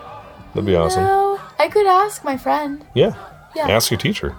[0.54, 1.04] That'd be awesome.
[1.04, 2.86] no, I could ask my friend.
[2.94, 3.14] Yeah.
[3.56, 3.68] Yeah.
[3.70, 4.36] Ask your teacher.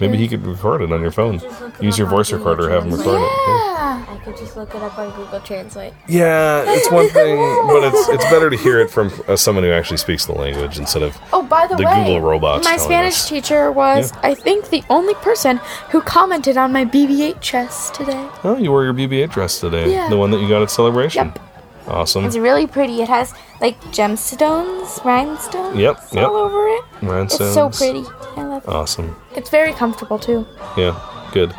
[0.00, 1.40] Maybe he could record it on your phone.
[1.80, 3.30] Use your voice recorder, have him record it.
[3.48, 4.06] Yeah.
[4.08, 5.92] I could just look it up on Google Translate.
[6.08, 7.36] Yeah, it's one thing,
[7.66, 10.78] but it's it's better to hear it from uh, someone who actually speaks the language
[10.78, 12.64] instead of Oh, by the, the way, Google robots.
[12.64, 13.28] my Spanish us.
[13.28, 14.20] teacher was, Yeah.
[14.22, 15.58] I think, the only person
[15.90, 18.28] who commented on my BB-8 chest today.
[18.44, 19.90] Oh, you wore your BB-8 dress today.
[19.92, 20.08] Yeah.
[20.08, 21.26] The one that you got at Celebration.
[21.26, 21.38] Yep.
[21.86, 22.24] Awesome.
[22.24, 23.02] It's really pretty.
[23.02, 26.28] It has like gemstones, rhinestones Yep, yep.
[26.28, 26.84] all over it.
[27.02, 27.40] Rhinestones.
[27.40, 28.04] It's so pretty.
[28.36, 28.68] I love it.
[28.68, 29.16] Awesome.
[29.34, 30.46] It's very comfortable too.
[30.76, 30.98] Yeah,
[31.32, 31.54] good.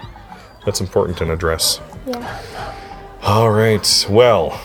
[0.66, 1.82] That's important in a dress.
[2.06, 2.42] Yeah.
[3.22, 4.08] All right.
[4.10, 4.60] Well,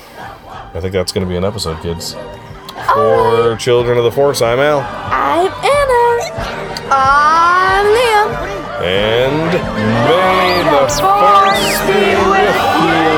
[0.74, 2.14] I think that's going to be an episode, kids.
[2.14, 3.56] For oh.
[3.58, 4.80] Children of the Force, I'm Al.
[4.80, 6.08] I'm Anna.
[6.90, 8.30] I'm Liam.
[8.82, 9.52] And
[10.06, 13.17] may the Force be